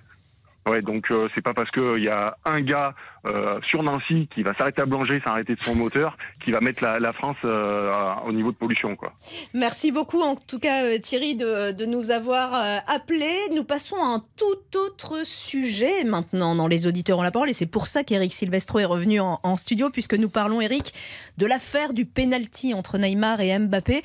Ouais, 0.67 0.81
donc 0.83 1.09
euh, 1.09 1.27
c'est 1.33 1.41
pas 1.41 1.53
parce 1.55 1.71
qu'il 1.71 2.03
y 2.03 2.07
a 2.09 2.37
un 2.45 2.61
gars 2.61 2.93
euh, 3.25 3.59
sur 3.67 3.81
Nancy 3.81 4.27
qui 4.33 4.43
va 4.43 4.53
s'arrêter 4.55 4.81
à 4.81 4.85
Blanger, 4.85 5.19
s'arrêter 5.25 5.55
de 5.55 5.63
son 5.63 5.75
moteur, 5.75 6.17
qui 6.43 6.51
va 6.51 6.59
mettre 6.59 6.83
la, 6.83 6.99
la 6.99 7.13
France 7.13 7.37
euh, 7.45 7.91
à- 7.91 8.23
au 8.27 8.31
niveau 8.31 8.51
de 8.51 8.57
pollution, 8.57 8.95
quoi. 8.95 9.13
Merci 9.55 9.91
beaucoup 9.91 10.21
en 10.21 10.35
tout 10.35 10.59
cas 10.59 10.83
euh, 10.83 10.99
Thierry 10.99 11.35
de, 11.35 11.71
de 11.71 11.85
nous 11.85 12.11
avoir 12.11 12.53
euh, 12.53 12.77
appelés. 12.87 13.35
Nous 13.55 13.63
passons 13.63 13.95
à 13.97 14.05
un 14.05 14.23
tout 14.37 14.77
autre 14.77 15.25
sujet 15.25 16.03
maintenant 16.03 16.55
dans 16.55 16.67
les 16.67 16.85
auditeurs 16.85 17.17
ont 17.19 17.23
la 17.23 17.31
parole 17.31 17.49
et 17.49 17.53
c'est 17.53 17.65
pour 17.65 17.87
ça 17.87 18.03
qu'Eric 18.03 18.31
Silvestro 18.33 18.79
est 18.79 18.85
revenu 18.85 19.19
en, 19.19 19.39
en 19.43 19.55
studio 19.55 19.89
puisque 19.89 20.13
nous 20.13 20.29
parlons 20.29 20.61
Eric 20.61 20.93
de 21.37 21.45
l'affaire 21.47 21.93
du 21.93 22.05
penalty 22.05 22.73
entre 22.75 22.97
Neymar 22.99 23.41
et 23.41 23.57
Mbappé. 23.57 24.03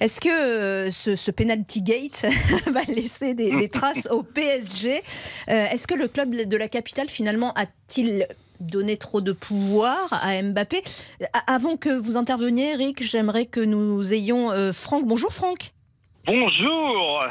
Est-ce 0.00 0.20
que 0.22 0.28
euh, 0.30 0.90
ce, 0.90 1.16
ce 1.16 1.30
penalty 1.30 1.82
gate 1.82 2.24
va 2.66 2.80
laisser 2.88 3.34
des, 3.34 3.50
des 3.56 3.68
traces 3.78 4.08
au 4.10 4.22
PSG 4.22 5.02
Euh, 5.48 5.66
Est-ce 5.82 5.88
que 5.88 5.98
le 6.00 6.06
club 6.06 6.30
de 6.36 6.56
la 6.56 6.68
capitale 6.68 7.08
finalement 7.08 7.52
a-t-il 7.54 8.28
donné 8.60 8.96
trop 8.96 9.20
de 9.20 9.32
pouvoir 9.32 9.98
à 10.12 10.40
Mbappé? 10.40 10.80
A- 11.32 11.54
Avant 11.54 11.76
que 11.76 11.88
vous 11.88 12.16
interveniez, 12.16 12.74
Eric, 12.74 13.02
j'aimerais 13.02 13.46
que 13.46 13.58
nous 13.58 14.14
ayons 14.14 14.52
euh, 14.52 14.70
Franck. 14.72 15.04
Bonjour 15.08 15.32
Franck. 15.32 15.72
Bonjour 16.24 17.26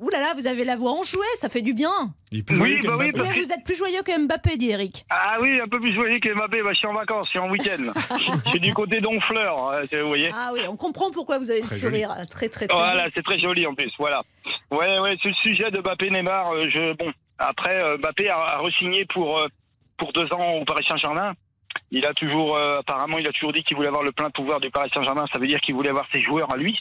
Ouh 0.00 0.10
là 0.10 0.18
là, 0.18 0.32
vous 0.36 0.48
avez 0.48 0.64
la 0.64 0.74
voix 0.74 0.90
enjouée, 0.90 1.20
ça 1.36 1.48
fait 1.48 1.62
du 1.62 1.72
bien. 1.72 1.92
Il 2.32 2.40
est 2.40 2.42
plus 2.42 2.56
joyeux 2.56 2.80
Oui, 2.82 2.88
bah 2.88 2.96
oui, 2.98 3.12
parce 3.12 3.28
Oui, 3.28 3.34
que- 3.36 3.40
vous 3.46 3.52
êtes 3.52 3.62
plus 3.64 3.76
joyeux 3.76 4.02
que 4.04 4.26
Mbappé, 4.26 4.56
dit 4.56 4.70
Eric. 4.70 5.06
Ah 5.08 5.36
oui, 5.40 5.60
un 5.60 5.68
peu 5.68 5.78
plus 5.78 5.94
joyeux 5.94 6.18
que 6.18 6.34
Mbappé, 6.34 6.62
bah, 6.64 6.70
je 6.72 6.78
suis 6.78 6.88
en 6.88 6.94
vacances, 6.94 7.26
je 7.26 7.30
suis 7.30 7.38
en 7.38 7.48
week-end. 7.48 7.92
je 8.44 8.50
suis 8.50 8.58
du 8.58 8.74
côté 8.74 9.00
d'Honfleur, 9.00 9.70
hein, 9.72 9.82
vous 10.02 10.08
voyez 10.08 10.30
Ah 10.34 10.50
oui, 10.52 10.62
on 10.68 10.74
comprend 10.74 11.12
pourquoi 11.12 11.38
vous 11.38 11.52
avez 11.52 11.60
le 11.60 11.66
Très 11.68 11.76
sourire. 11.76 12.08
Très, 12.28 12.48
très, 12.48 12.66
très. 12.66 12.76
Voilà, 12.76 13.06
c'est 13.14 13.22
très 13.22 13.38
joli 13.38 13.64
en 13.68 13.74
plus, 13.76 13.92
voilà. 14.00 14.22
Ouais, 14.72 14.98
ouais, 14.98 15.16
c'est 15.22 15.28
le 15.28 15.34
sujet 15.36 15.70
de 15.70 15.78
Mbappé 15.80 16.10
Neymar. 16.10 16.50
euh, 16.54 16.66
je, 16.74 16.92
bon, 16.94 17.12
après, 17.38 17.82
euh, 17.82 17.96
Mbappé 17.98 18.28
a, 18.30 18.58
re-signé 18.58 19.04
pour, 19.06 19.38
euh, 19.38 19.48
pour 19.96 20.12
deux 20.12 20.32
ans 20.32 20.52
au 20.54 20.64
Paris 20.64 20.84
Saint-Germain. 20.88 21.34
Il 21.90 22.06
a 22.06 22.14
toujours, 22.14 22.56
euh, 22.56 22.78
apparemment, 22.78 23.18
il 23.18 23.28
a 23.28 23.32
toujours 23.32 23.52
dit 23.52 23.62
qu'il 23.62 23.76
voulait 23.76 23.88
avoir 23.88 24.02
le 24.02 24.12
plein 24.12 24.30
pouvoir 24.30 24.60
du 24.60 24.70
Paris 24.70 24.90
Saint-Germain. 24.94 25.26
Ça 25.32 25.38
veut 25.38 25.46
dire 25.46 25.60
qu'il 25.60 25.74
voulait 25.74 25.90
avoir 25.90 26.06
ses 26.12 26.20
joueurs 26.20 26.52
à 26.52 26.56
lui 26.56 26.78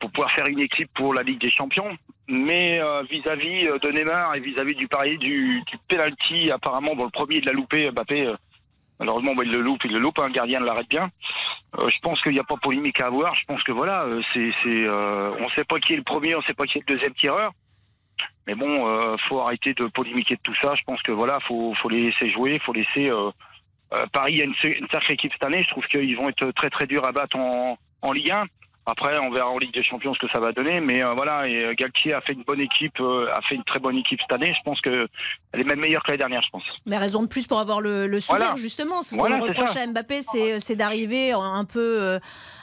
pour 0.00 0.10
pouvoir 0.12 0.32
faire 0.32 0.46
une 0.46 0.60
équipe 0.60 0.88
pour 0.94 1.12
la 1.12 1.22
Ligue 1.22 1.42
des 1.42 1.50
Champions. 1.50 1.94
Mais 2.26 2.80
vis-à-vis 3.10 3.66
de 3.66 3.88
Neymar 3.90 4.34
et 4.34 4.40
vis-à-vis 4.40 4.74
du 4.74 4.88
pari 4.88 5.18
du, 5.18 5.62
penalty, 5.88 6.50
apparemment, 6.50 6.94
bon, 6.96 7.04
le 7.04 7.10
premier 7.10 7.36
il 7.36 7.44
l'a 7.44 7.52
loupé, 7.52 7.90
Mbappé. 7.90 8.32
Malheureusement, 8.98 9.32
il 9.42 9.52
le 9.52 9.60
loupe, 9.60 9.84
il 9.84 9.92
le 9.92 9.98
loupe, 9.98 10.20
un 10.24 10.30
gardien 10.30 10.60
l'arrête 10.60 10.88
bien. 10.88 11.10
Je 11.76 11.98
pense 12.00 12.18
qu'il 12.22 12.32
n'y 12.32 12.40
a 12.40 12.44
pas 12.44 12.56
polémique 12.56 12.98
à 13.02 13.08
avoir. 13.08 13.34
Je 13.34 13.44
pense 13.44 13.62
que 13.62 13.72
voilà, 13.72 14.06
c'est, 14.32 14.50
on 14.64 15.44
ne 15.44 15.50
sait 15.54 15.64
pas 15.64 15.78
qui 15.80 15.92
est 15.92 15.96
le 15.96 16.02
premier, 16.02 16.34
on 16.34 16.38
ne 16.38 16.44
sait 16.44 16.54
pas 16.54 16.64
qui 16.64 16.78
est 16.78 16.84
le 16.88 16.94
deuxième 16.94 17.14
tireur. 17.14 17.52
Mais 18.46 18.54
bon, 18.54 18.88
euh, 18.88 19.14
faut 19.28 19.40
arrêter 19.40 19.74
de 19.74 19.86
polémiquer 19.86 20.34
de 20.36 20.40
tout 20.42 20.54
ça. 20.62 20.74
Je 20.74 20.82
pense 20.84 21.02
que 21.02 21.12
voilà, 21.12 21.38
faut, 21.46 21.74
faut 21.82 21.88
les 21.88 22.06
laisser 22.10 22.30
jouer, 22.30 22.58
faut 22.64 22.72
laisser. 22.72 23.10
Euh, 23.10 23.30
euh, 23.94 24.06
Paris 24.12 24.40
a 24.40 24.44
une, 24.44 24.54
une 24.64 24.88
sacrée 24.92 25.14
équipe 25.14 25.32
cette 25.32 25.44
année. 25.44 25.62
Je 25.62 25.70
trouve 25.70 25.86
qu'ils 25.86 26.16
vont 26.16 26.28
être 26.28 26.50
très 26.52 26.70
très 26.70 26.86
durs 26.86 27.06
à 27.06 27.12
battre 27.12 27.36
en, 27.36 27.78
en 28.02 28.12
Ligue 28.12 28.32
1. 28.32 28.44
Après, 28.90 29.18
on 29.18 29.30
verra 29.30 29.50
en 29.50 29.58
Ligue 29.58 29.74
des 29.74 29.82
Champions 29.84 30.14
ce 30.14 30.18
que 30.18 30.32
ça 30.32 30.40
va 30.40 30.52
donner. 30.52 30.80
Mais 30.80 31.04
euh, 31.04 31.10
voilà, 31.16 31.46
et 31.46 31.64
euh, 31.64 31.74
Galtier 31.78 32.14
a 32.14 32.20
fait 32.22 32.32
une 32.32 32.42
bonne 32.44 32.60
équipe, 32.60 32.98
euh, 33.00 33.28
a 33.32 33.40
fait 33.48 33.54
une 33.54 33.64
très 33.64 33.78
bonne 33.78 33.96
équipe 33.96 34.18
cette 34.20 34.32
année. 34.32 34.52
Je 34.56 34.62
pense 34.64 34.80
que 34.80 35.06
elle 35.52 35.60
est 35.60 35.64
même 35.64 35.80
meilleure 35.80 36.02
que 36.02 36.08
l'année 36.10 36.18
dernière, 36.18 36.42
je 36.42 36.50
pense. 36.50 36.62
Mais 36.86 36.96
raison 36.98 37.22
de 37.22 37.28
plus 37.28 37.46
pour 37.46 37.58
avoir 37.58 37.80
le, 37.80 38.06
le 38.06 38.20
sourire, 38.20 38.40
Voilà. 38.44 38.56
justement. 38.56 39.02
Ce 39.02 39.14
Voilà, 39.14 39.38
qu'on 39.38 39.46
reproche 39.48 39.70
ça. 39.70 39.80
à 39.82 39.86
Mbappé, 39.86 40.22
c'est, 40.22 40.60
c'est 40.60 40.76
d'arriver 40.76 41.32
un 41.32 41.64
peu 41.64 42.02
euh, 42.02 42.18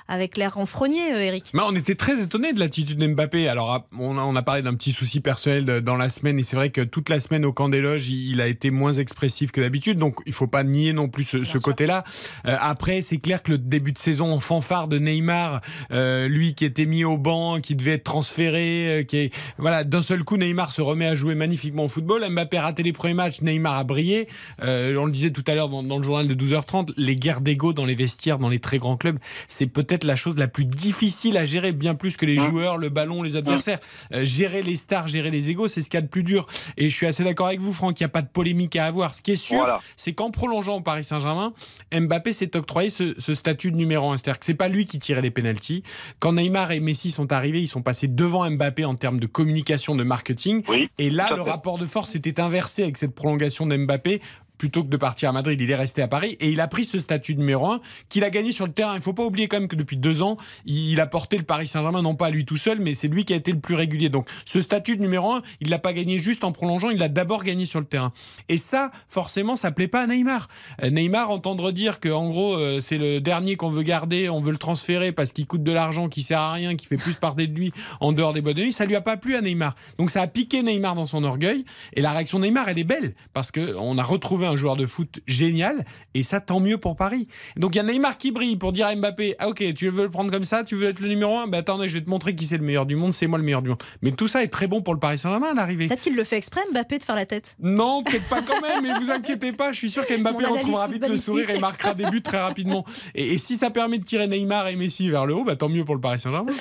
avec 0.07 0.38
l'air 0.38 0.53
renfrogné, 0.55 1.13
euh, 1.13 1.19
Eric. 1.19 1.45
Mais 1.53 1.63
on 1.65 1.73
était 1.75 1.95
très 1.95 2.21
étonnés 2.21 2.53
de 2.53 2.59
l'attitude 2.59 2.99
d'Mbappé. 2.99 3.47
Alors, 3.49 3.71
ah, 3.73 3.85
on 3.97 4.17
a, 4.17 4.21
on 4.21 4.35
a 4.35 4.41
parlé 4.43 4.61
d'un 4.61 4.75
petit 4.75 4.91
souci 4.91 5.19
personnel 5.19 5.65
de- 5.65 5.79
dans 5.79 5.95
la 5.97 6.09
semaine, 6.09 6.38
et 6.39 6.43
c'est 6.43 6.55
vrai 6.55 6.69
que 6.69 6.81
toute 6.81 7.09
la 7.09 7.19
semaine 7.19 7.43
au 7.45 7.53
camp 7.53 7.69
des 7.69 7.81
loges, 7.81 8.07
il, 8.09 8.31
il 8.33 8.41
a 8.41 8.47
été 8.47 8.69
moins 8.71 8.93
expressif 8.93 9.51
que 9.51 9.61
d'habitude, 9.61 9.97
donc 9.97 10.19
il 10.27 10.33
faut 10.33 10.47
pas 10.47 10.63
nier 10.63 10.93
non 10.93 11.07
plus 11.07 11.23
ce, 11.23 11.43
ce 11.43 11.57
côté-là. 11.57 12.03
Euh, 12.45 12.55
après, 12.59 13.01
c'est 13.01 13.17
clair 13.17 13.41
que 13.41 13.51
le 13.51 13.57
début 13.57 13.93
de 13.93 13.97
saison 13.97 14.31
en 14.31 14.39
fanfare 14.39 14.88
de 14.88 14.99
Neymar, 14.99 15.61
euh, 15.91 16.14
euh, 16.15 16.28
lui 16.28 16.54
qui 16.54 16.65
était 16.65 16.86
mis 16.86 17.04
au 17.04 17.17
banc, 17.17 17.60
qui 17.62 17.75
devait 17.75 17.93
être 17.93 18.04
transféré, 18.04 18.99
euh, 19.01 19.04
qui 19.04 19.17
est 19.17 19.36
voilà 19.58 19.84
d'un 19.84 20.01
seul 20.01 20.23
coup 20.23 20.38
Neymar 20.38 20.71
se 20.71 20.82
remet 20.82 21.06
à 21.06 21.13
jouer 21.13 21.36
magnifiquement 21.36 21.86
au 21.86 21.88
football. 21.88 22.25
Mbappé 22.30 22.58
a 22.58 22.63
raté 22.63 22.84
les 22.84 22.93
premiers 22.93 23.13
matchs, 23.13 23.41
Neymar 23.41 23.78
a 23.78 23.84
brillé. 23.84 24.28
Euh, 24.63 24.95
on 24.97 25.06
le 25.06 25.12
disait 25.12 25.32
tout 25.32 25.43
à 25.47 25.56
l'heure 25.56 25.69
dans, 25.69 25.84
dans, 25.84 25.97
le 25.97 26.04
journal 26.04 26.28
de 26.28 26.34
12h30, 26.34 26.93
les 26.97 27.15
guerres 27.15 27.41
d'ego 27.41 27.73
dans 27.73 27.86
les 27.86 27.95
vestiaires, 27.95 28.39
dans 28.39 28.49
les 28.49 28.60
très 28.60 28.78
grands 28.78 28.97
clubs, 28.97 29.19
c'est 29.47 29.67
peut-être 29.67 30.04
la 30.04 30.15
chose 30.15 30.38
la 30.38 30.47
plus 30.47 30.65
difficile 30.65 31.38
à 31.38 31.45
gérer, 31.45 31.71
bien 31.71 31.95
plus 31.95 32.17
que 32.17 32.25
les 32.25 32.38
joueurs, 32.38 32.78
le 32.78 32.89
ballon, 32.89 33.23
les 33.23 33.36
adversaires. 33.36 33.80
gérer 34.12 34.63
les 34.63 34.75
stars, 34.75 35.08
gérer 35.08 35.32
les 35.32 35.49
égos, 35.49 35.67
c'est 35.67 35.82
ce 35.82 35.89
qu'il 35.89 35.97
y 35.97 35.99
a 35.99 36.01
de 36.01 36.08
plus 36.08 36.23
dur. 36.23 36.47
Et 36.78 36.89
je 36.89 36.95
suis 36.95 37.08
assez 37.08 37.23
d'accord 37.23 37.47
avec 37.47 37.60
vous, 37.60 37.73
Franck, 37.73 37.99
il 37.99 38.04
n'y 38.04 38.06
a 38.06 38.10
pas 38.10 38.21
de 38.21 38.28
polémique 38.28 38.75
à 38.75 38.86
avoir. 38.86 39.15
Ce 39.15 39.21
qui 39.21 39.32
est 39.32 39.36
sûr, 39.36 39.58
voilà. 39.58 39.82
c'est 39.95 40.13
qu'en 40.13 40.32
prolongeant 40.32 40.78
au 40.78 40.82
Paris 40.82 41.04
Saint-Germain, 41.04 41.54
Mbappé 41.93 42.32
s'est 42.32 42.56
octroyé 42.56 42.89
ce, 42.89 43.15
ce, 43.17 43.34
statut 43.34 43.71
de 43.71 43.78
numéro 43.78 44.12
1. 44.12 44.17
C'est-à-dire 44.17 44.39
que 44.39 44.45
c'est 44.45 44.54
pas 44.54 44.67
lui 44.67 44.86
qui 44.86 44.99
tirait 44.99 45.21
les 45.21 45.32
pénalties. 45.32 45.84
Quand 46.19 46.34
Neymar 46.34 46.71
et 46.71 46.79
Messi 46.79 47.12
sont 47.12 47.31
arrivés, 47.31 47.62
ils 47.62 47.67
sont 47.67 47.81
passés 47.81 48.08
devant 48.08 48.49
Mbappé 48.49 48.86
en 48.86 48.95
termes 48.95 49.19
de 49.19 49.27
communication, 49.27 49.95
de 49.95 50.03
marketing. 50.03 50.63
Oui, 50.67 50.89
et 50.97 51.10
là, 51.10 51.29
le 51.36 51.41
rapport 51.41 51.77
de 51.77 51.86
force 51.86 52.15
était 52.15 52.39
inversé 52.39 52.84
avec 52.84 52.97
cette 52.97 53.13
prolongation 53.13 53.65
d'Mbappé 53.65 54.21
plutôt 54.57 54.83
que 54.83 54.89
de 54.89 54.97
partir 54.97 55.29
à 55.29 55.31
Madrid, 55.31 55.59
il 55.59 55.69
est 55.69 55.75
resté 55.75 56.01
à 56.01 56.07
Paris 56.07 56.37
et 56.39 56.49
il 56.49 56.61
a 56.61 56.67
pris 56.67 56.85
ce 56.85 56.99
statut 56.99 57.35
numéro 57.35 57.71
1 57.71 57.81
qu'il 58.09 58.23
a 58.23 58.29
gagné 58.29 58.51
sur 58.51 58.65
le 58.65 58.71
terrain. 58.71 58.93
Il 58.93 58.97
ne 58.97 59.03
faut 59.03 59.13
pas 59.13 59.23
oublier 59.23 59.47
quand 59.47 59.59
même 59.59 59.67
que 59.67 59.75
depuis 59.75 59.97
deux 59.97 60.21
ans, 60.21 60.37
il 60.65 60.99
a 60.99 61.07
porté 61.07 61.37
le 61.37 61.43
Paris 61.43 61.67
Saint-Germain, 61.67 62.01
non 62.01 62.15
pas 62.15 62.27
à 62.27 62.29
lui 62.29 62.45
tout 62.45 62.57
seul, 62.57 62.79
mais 62.79 62.93
c'est 62.93 63.07
lui 63.07 63.25
qui 63.25 63.33
a 63.33 63.35
été 63.35 63.51
le 63.51 63.59
plus 63.59 63.75
régulier. 63.75 64.09
Donc 64.09 64.27
ce 64.45 64.61
statut 64.61 64.97
numéro 64.97 65.31
1, 65.31 65.41
il 65.61 65.69
l'a 65.69 65.79
pas 65.79 65.93
gagné 65.93 66.17
juste 66.17 66.43
en 66.43 66.51
prolongeant, 66.51 66.89
il 66.89 66.97
l'a 66.97 67.09
d'abord 67.09 67.43
gagné 67.43 67.65
sur 67.65 67.79
le 67.79 67.85
terrain. 67.85 68.11
Et 68.49 68.57
ça, 68.57 68.91
forcément, 69.07 69.55
ça 69.55 69.71
plaît 69.71 69.87
pas 69.87 70.03
à 70.03 70.07
Neymar. 70.07 70.47
Euh, 70.83 70.89
Neymar 70.89 71.29
entendre 71.29 71.71
dire 71.71 71.99
que 71.99 72.09
en 72.09 72.29
gros, 72.29 72.55
euh, 72.55 72.79
c'est 72.79 72.97
le 72.97 73.19
dernier 73.21 73.55
qu'on 73.55 73.69
veut 73.69 73.83
garder, 73.83 74.29
on 74.29 74.39
veut 74.39 74.51
le 74.51 74.57
transférer 74.57 75.11
parce 75.11 75.31
qu'il 75.31 75.47
coûte 75.47 75.63
de 75.63 75.71
l'argent, 75.71 76.09
qui 76.09 76.21
sert 76.21 76.39
à 76.39 76.53
rien, 76.53 76.75
qui 76.75 76.85
fait 76.85 76.97
plus 76.97 77.15
parler 77.15 77.47
de 77.47 77.53
lui 77.57 77.71
en 77.99 78.11
dehors 78.11 78.33
des 78.33 78.41
boîtes 78.41 78.57
de 78.57 78.63
nuit, 78.63 78.71
ça 78.71 78.85
lui 78.85 78.95
a 78.95 79.01
pas 79.01 79.17
plu 79.17 79.35
à 79.35 79.41
Neymar. 79.41 79.75
Donc 79.97 80.09
ça 80.09 80.21
a 80.21 80.27
piqué 80.27 80.63
Neymar 80.63 80.95
dans 80.95 81.05
son 81.05 81.23
orgueil. 81.23 81.65
Et 81.93 82.01
la 82.01 82.11
réaction 82.11 82.39
de 82.39 82.45
Neymar, 82.45 82.69
elle 82.69 82.79
est 82.79 82.83
belle 82.83 83.15
parce 83.33 83.51
que 83.51 83.75
on 83.77 83.97
a 83.97 84.03
retrouvé 84.03 84.44
un 84.45 84.55
joueur 84.55 84.75
de 84.75 84.86
foot 84.86 85.19
génial 85.27 85.86
et 86.13 86.23
ça 86.23 86.39
tant 86.39 86.60
mieux 86.60 86.77
pour 86.77 86.95
Paris. 86.95 87.27
Donc 87.58 87.75
il 87.75 87.77
y 87.77 87.81
a 87.81 87.84
Neymar 87.84 88.17
qui 88.17 88.31
brille 88.31 88.58
pour 88.58 88.73
dire 88.73 88.88
à 88.88 88.95
Mbappé 88.95 89.36
ah 89.39 89.49
ok 89.49 89.73
tu 89.73 89.89
veux 89.89 90.03
le 90.03 90.10
prendre 90.10 90.31
comme 90.31 90.43
ça 90.43 90.63
tu 90.63 90.75
veux 90.75 90.88
être 90.88 90.99
le 90.99 91.08
numéro 91.08 91.38
1 91.38 91.47
ben 91.47 91.60
attendez 91.60 91.88
je 91.88 91.95
vais 91.95 92.03
te 92.03 92.10
montrer 92.10 92.36
qui 92.36 92.45
c'est 92.45 92.58
le 92.58 92.63
meilleur 92.63 92.86
du 92.86 92.95
monde 92.95 93.13
c'est 93.13 93.27
moi 93.27 93.38
le 93.38 93.43
meilleur 93.43 93.62
du 93.62 93.69
monde. 93.69 93.84
Mais 94.01 94.12
tout 94.12 94.27
ça 94.27 94.43
est 94.43 94.47
très 94.47 94.67
bon 94.67 94.81
pour 94.81 94.93
le 94.93 94.99
Paris 94.99 95.17
Saint-Germain 95.17 95.51
à 95.51 95.53
l'arrivée. 95.53 95.88
Peut-être 95.88 96.01
qu'il 96.01 96.15
le 96.15 96.23
fait 96.23 96.38
exprès 96.38 96.62
Mbappé 96.71 96.99
de 96.99 97.03
faire 97.03 97.15
la 97.15 97.25
tête. 97.25 97.55
Non 97.60 98.03
peut-être 98.03 98.29
pas 98.29 98.41
quand 98.41 98.62
même 98.62 98.84
mais 98.84 98.93
vous 98.99 99.12
inquiétez 99.12 99.51
pas 99.51 99.71
je 99.71 99.77
suis 99.77 99.89
sûr 99.89 100.05
qu'Mbappé 100.05 100.45
retrouvera 100.45 100.88
vite 100.88 101.08
le 101.08 101.17
sourire 101.17 101.49
et 101.49 101.60
marquera 101.60 101.93
des 101.93 102.05
buts 102.10 102.21
très 102.21 102.39
rapidement. 102.39 102.86
Et, 103.13 103.34
et, 103.34 103.38
si 103.38 103.58
ça 103.58 103.69
permet 103.69 103.97
de 103.97 104.03
tirer 104.03 104.27
Neymar 104.27 104.67
et 104.67 104.75
Messi 104.75 105.10
vers 105.10 105.25
le 105.25 105.36
haut 105.36 105.43
bah 105.43 105.55
tant 105.55 105.69
mieux 105.69 105.86
pour 105.86 105.95
le 105.95 106.01
Paris 106.01 106.19
Saint-Germain. 106.19 106.51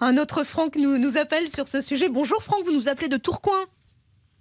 Un 0.00 0.16
autre 0.16 0.44
Franck 0.44 0.76
nous, 0.76 0.98
nous 0.98 1.16
appelle 1.16 1.48
sur 1.48 1.68
ce 1.68 1.80
sujet. 1.80 2.08
Bonjour 2.08 2.42
Franck 2.42 2.64
vous 2.64 2.72
nous 2.72 2.88
appelez 2.88 3.08
de 3.08 3.16
Tourcoing. 3.16 3.52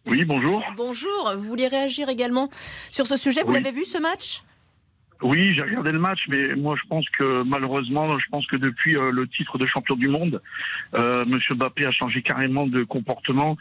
Oui, 0.07 0.25
bonjour. 0.25 0.63
Bonjour, 0.75 1.31
vous 1.35 1.43
voulez 1.47 1.67
réagir 1.67 2.09
également 2.09 2.49
sur 2.89 3.05
ce 3.05 3.15
sujet? 3.15 3.43
Vous 3.43 3.49
Oui. 3.51 3.61
l'avez 3.61 3.71
vu 3.71 3.85
ce 3.85 3.99
match? 3.99 4.41
Oui, 5.21 5.53
j'ai 5.55 5.61
regardé 5.63 5.91
le 5.91 5.99
match, 5.99 6.21
mais 6.29 6.55
moi 6.55 6.75
je 6.81 6.87
pense 6.87 7.07
que 7.11 7.43
malheureusement, 7.43 8.17
je 8.17 8.25
pense 8.31 8.45
que 8.47 8.55
depuis 8.55 8.97
euh, 8.97 9.11
le 9.11 9.27
titre 9.27 9.59
de 9.59 9.67
champion 9.67 9.95
du 9.95 10.07
monde, 10.07 10.41
euh, 10.95 11.23
Monsieur 11.27 11.53
Bappé 11.53 11.85
a 11.85 11.91
changé 11.91 12.23
carrément 12.23 12.65
de 12.65 12.83
comportement. 12.83 13.55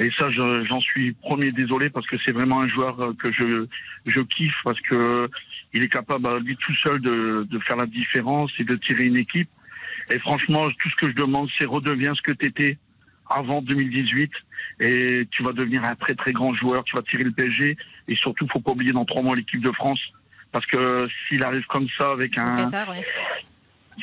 Et 0.00 0.10
ça, 0.18 0.28
je- 0.32 0.64
j'en 0.68 0.80
suis 0.80 1.12
premier 1.12 1.52
désolé 1.52 1.88
parce 1.88 2.04
que 2.08 2.16
c'est 2.26 2.32
vraiment 2.32 2.60
un 2.62 2.66
joueur 2.68 3.00
euh, 3.00 3.12
que 3.16 3.30
je 3.32 3.66
je 4.06 4.20
kiffe 4.22 4.56
parce 4.64 4.80
que 4.80 5.30
il 5.72 5.84
est 5.84 5.88
capable 5.88 6.26
à 6.28 6.38
lui 6.40 6.56
tout 6.56 6.74
seul 6.82 7.00
de, 7.00 7.46
de 7.48 7.58
faire 7.60 7.76
la 7.76 7.86
différence 7.86 8.50
et 8.58 8.64
de 8.64 8.74
tirer 8.74 9.04
une 9.04 9.16
équipe. 9.16 9.48
Et 10.12 10.18
franchement, 10.18 10.64
tout 10.68 10.90
ce 10.90 10.96
que 10.96 11.08
je 11.08 11.14
demande, 11.14 11.48
c'est 11.58 11.64
redeviens 11.66 12.12
ce 12.16 12.22
que 12.22 12.32
tu 12.32 12.46
étais 12.46 12.76
avant 13.30 13.62
2018 13.62 14.30
et 14.80 15.26
tu 15.30 15.42
vas 15.42 15.52
devenir 15.52 15.84
un 15.84 15.94
très 15.94 16.14
très 16.14 16.32
grand 16.32 16.54
joueur. 16.54 16.84
Tu 16.84 16.96
vas 16.96 17.02
tirer 17.02 17.24
le 17.24 17.32
PSG 17.32 17.76
et 18.08 18.16
surtout, 18.16 18.46
faut 18.52 18.60
pas 18.60 18.72
oublier 18.72 18.92
dans 18.92 19.04
trois 19.04 19.22
mois 19.22 19.36
l'équipe 19.36 19.60
de 19.60 19.72
France 19.72 20.00
parce 20.54 20.66
que 20.66 21.08
s'il 21.26 21.42
arrive 21.42 21.66
comme 21.66 21.88
ça 21.98 22.12
avec 22.12 22.38
un 22.38 22.68
ouais. 22.70 23.02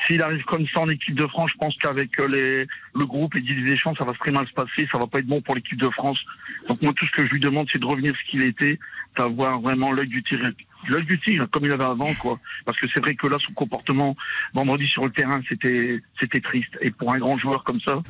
s'il 0.05 0.21
arrive 0.21 0.43
comme 0.43 0.67
ça 0.67 0.81
en 0.81 0.89
équipe 0.89 1.15
de 1.15 1.25
France, 1.27 1.49
je 1.53 1.57
pense 1.57 1.75
qu'avec 1.77 2.19
euh, 2.19 2.27
les, 2.27 2.67
le 2.93 3.05
groupe 3.05 3.35
et 3.37 3.39
Didier 3.39 3.63
Deschamps, 3.63 3.95
ça 3.95 4.03
va 4.03 4.11
très 4.13 4.31
mal 4.31 4.45
se 4.47 4.53
passer, 4.53 4.85
ça 4.91 4.97
va 4.97 5.07
pas 5.07 5.19
être 5.19 5.27
bon 5.27 5.41
pour 5.41 5.55
l'équipe 5.55 5.79
de 5.79 5.89
France. 5.89 6.19
Donc 6.67 6.81
moi, 6.81 6.91
tout 6.93 7.05
ce 7.05 7.11
que 7.11 7.25
je 7.25 7.31
lui 7.31 7.39
demande, 7.39 7.67
c'est 7.71 7.79
de 7.79 7.85
revenir 7.85 8.13
ce 8.17 8.31
qu'il 8.31 8.45
était, 8.45 8.77
d'avoir 9.17 9.61
vraiment 9.61 9.91
l'œil 9.93 10.09
du 10.09 10.21
tigre, 10.23 10.49
l'œil 10.89 11.05
du 11.05 11.19
tigre 11.19 11.47
comme 11.49 11.65
il 11.65 11.71
avait 11.71 11.85
avant, 11.85 12.13
quoi. 12.19 12.37
Parce 12.65 12.77
que 12.77 12.87
c'est 12.93 12.99
vrai 12.99 13.15
que 13.15 13.27
là, 13.27 13.37
son 13.39 13.53
comportement 13.53 14.17
vendredi 14.53 14.87
sur 14.87 15.05
le 15.05 15.11
terrain, 15.11 15.41
c'était, 15.47 16.01
c'était 16.19 16.41
triste. 16.41 16.77
Et 16.81 16.91
pour 16.91 17.13
un 17.13 17.19
grand 17.19 17.37
joueur 17.37 17.63
comme 17.63 17.79
ça, 17.79 18.01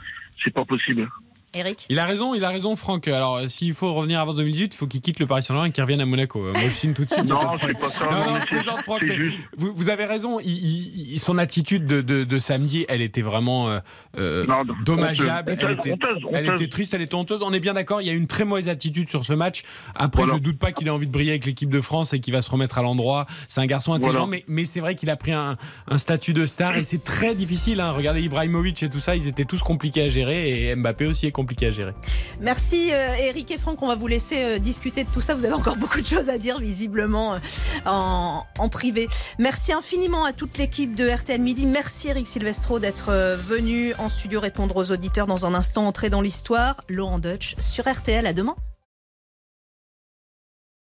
c'est 0.43 0.53
pas 0.53 0.65
possible. 0.65 1.09
Eric 1.53 1.85
Il 1.89 1.99
a 1.99 2.05
raison, 2.05 2.33
il 2.33 2.43
a 2.45 2.49
raison, 2.49 2.75
Franck. 2.75 3.07
Alors, 3.07 3.41
s'il 3.49 3.73
faut 3.73 3.93
revenir 3.93 4.19
avant 4.19 4.33
2018, 4.33 4.73
il 4.73 4.77
faut 4.77 4.87
qu'il 4.87 5.01
quitte 5.01 5.19
le 5.19 5.27
Paris 5.27 5.43
Saint-Germain 5.43 5.67
et 5.67 5.71
qu'il 5.71 5.83
revienne 5.83 5.99
à 6.01 6.05
Monaco. 6.05 6.39
Euh, 6.45 6.53
Moi, 6.53 6.61
je 6.63 6.69
signe 6.69 6.93
tout 6.93 7.03
de 7.05 7.11
suite. 7.11 7.25
Non, 7.25 7.39
c'est 7.59 7.77
pas 7.77 7.89
ça, 7.89 8.05
Non, 8.09 8.31
non, 8.33 8.39
je 8.39 8.45
plaisante, 8.47 8.81
Franck, 8.83 9.01
mais. 9.05 9.17
Vous, 9.57 9.73
vous 9.75 9.89
avez 9.89 10.05
raison. 10.05 10.39
il- 10.39 10.47
il- 10.49 11.13
il- 11.13 11.19
son 11.19 11.37
attitude 11.37 11.85
de, 11.85 12.01
de- 12.01 12.23
de 12.23 12.39
samedi, 12.39 12.85
elle 12.87 13.01
était 13.01 13.21
vraiment 13.21 13.69
euh, 13.69 13.79
euh, 14.17 14.45
Non, 14.47 14.59
dommageable. 14.85 15.51
honteuse, 15.51 15.65
elle 15.69 15.77
était, 15.77 15.91
honteuse, 15.91 16.23
elle 16.31 16.45
honteuse. 16.45 16.61
était 16.61 16.69
triste, 16.69 16.93
elle 16.93 17.01
était 17.01 17.15
honteuse. 17.15 17.41
On 17.43 17.51
est 17.53 17.59
bien 17.59 17.73
d'accord. 17.73 18.01
Il 18.01 18.07
y 18.07 18.11
a 18.11 18.13
une 18.13 18.27
très 18.27 18.45
mauvaise 18.45 18.69
attitude 18.69 19.09
sur 19.09 19.25
ce 19.25 19.33
match. 19.33 19.63
Après, 19.95 20.23
Voilà. 20.23 20.37
je 20.37 20.41
doute 20.43 20.57
pas 20.57 20.71
qu'il 20.71 20.87
ait 20.87 20.91
envie 20.91 21.07
de 21.07 21.11
briller 21.11 21.31
avec 21.31 21.45
l'équipe 21.45 21.69
de 21.69 21.81
France 21.81 22.13
et 22.13 22.19
qu'il 22.21 22.33
va 22.33 22.41
se 22.41 22.49
remettre 22.49 22.77
à 22.77 22.81
l'endroit. 22.81 23.25
C'est 23.49 23.59
un 23.59 23.65
garçon 23.65 23.91
intelligent, 23.93 24.25
Voilà. 24.25 24.31
mais, 24.31 24.43
mais 24.47 24.63
c'est 24.65 24.79
vrai 24.79 24.95
qu'il 24.95 25.09
a 25.09 25.17
pris 25.17 25.33
un, 25.33 25.57
un 25.89 25.97
statut 25.97 26.33
de 26.33 26.45
star 26.45 26.77
et 26.77 26.83
c'est 26.85 27.03
très 27.03 27.35
difficile. 27.35 27.81
hein. 27.81 27.91
Regardez 27.91 28.21
Ibrahimovic 28.21 28.81
et 28.83 28.89
tout 28.89 28.99
ça, 28.99 29.15
ils 29.17 29.27
étaient 29.27 29.45
tous 29.45 29.61
compliqués 29.61 30.03
à 30.03 30.07
gérer 30.09 30.69
et 30.69 30.75
Mbappé 30.75 31.05
aussi 31.07 31.25
est 31.27 31.31
compliqué 31.31 31.40
à 31.61 31.69
gérer. 31.69 31.93
Merci 32.39 32.91
euh, 32.91 33.15
Eric 33.15 33.51
et 33.51 33.57
Franck, 33.57 33.81
on 33.81 33.87
va 33.87 33.95
vous 33.95 34.07
laisser 34.07 34.43
euh, 34.43 34.59
discuter 34.59 35.03
de 35.03 35.09
tout 35.09 35.21
ça. 35.21 35.35
Vous 35.35 35.45
avez 35.45 35.53
encore 35.53 35.75
beaucoup 35.77 36.01
de 36.01 36.05
choses 36.05 36.29
à 36.29 36.37
dire 36.37 36.59
visiblement 36.59 37.33
euh, 37.33 37.39
en, 37.85 38.43
en 38.57 38.69
privé. 38.69 39.07
Merci 39.39 39.73
infiniment 39.73 40.25
à 40.25 40.33
toute 40.33 40.57
l'équipe 40.57 40.95
de 40.95 41.07
RTL 41.07 41.41
Midi. 41.41 41.65
Merci 41.65 42.09
Eric 42.09 42.27
Silvestro 42.27 42.79
d'être 42.79 43.09
euh, 43.09 43.35
venu 43.35 43.93
en 43.97 44.09
studio 44.09 44.39
répondre 44.39 44.75
aux 44.75 44.91
auditeurs 44.91 45.27
dans 45.27 45.45
un 45.45 45.53
instant, 45.53 45.87
entrer 45.87 46.09
dans 46.09 46.21
l'histoire. 46.21 46.81
Laurent 46.89 47.19
Deutsch 47.19 47.55
sur 47.59 47.85
RTL, 47.87 48.25
à 48.25 48.33
demain. 48.33 48.55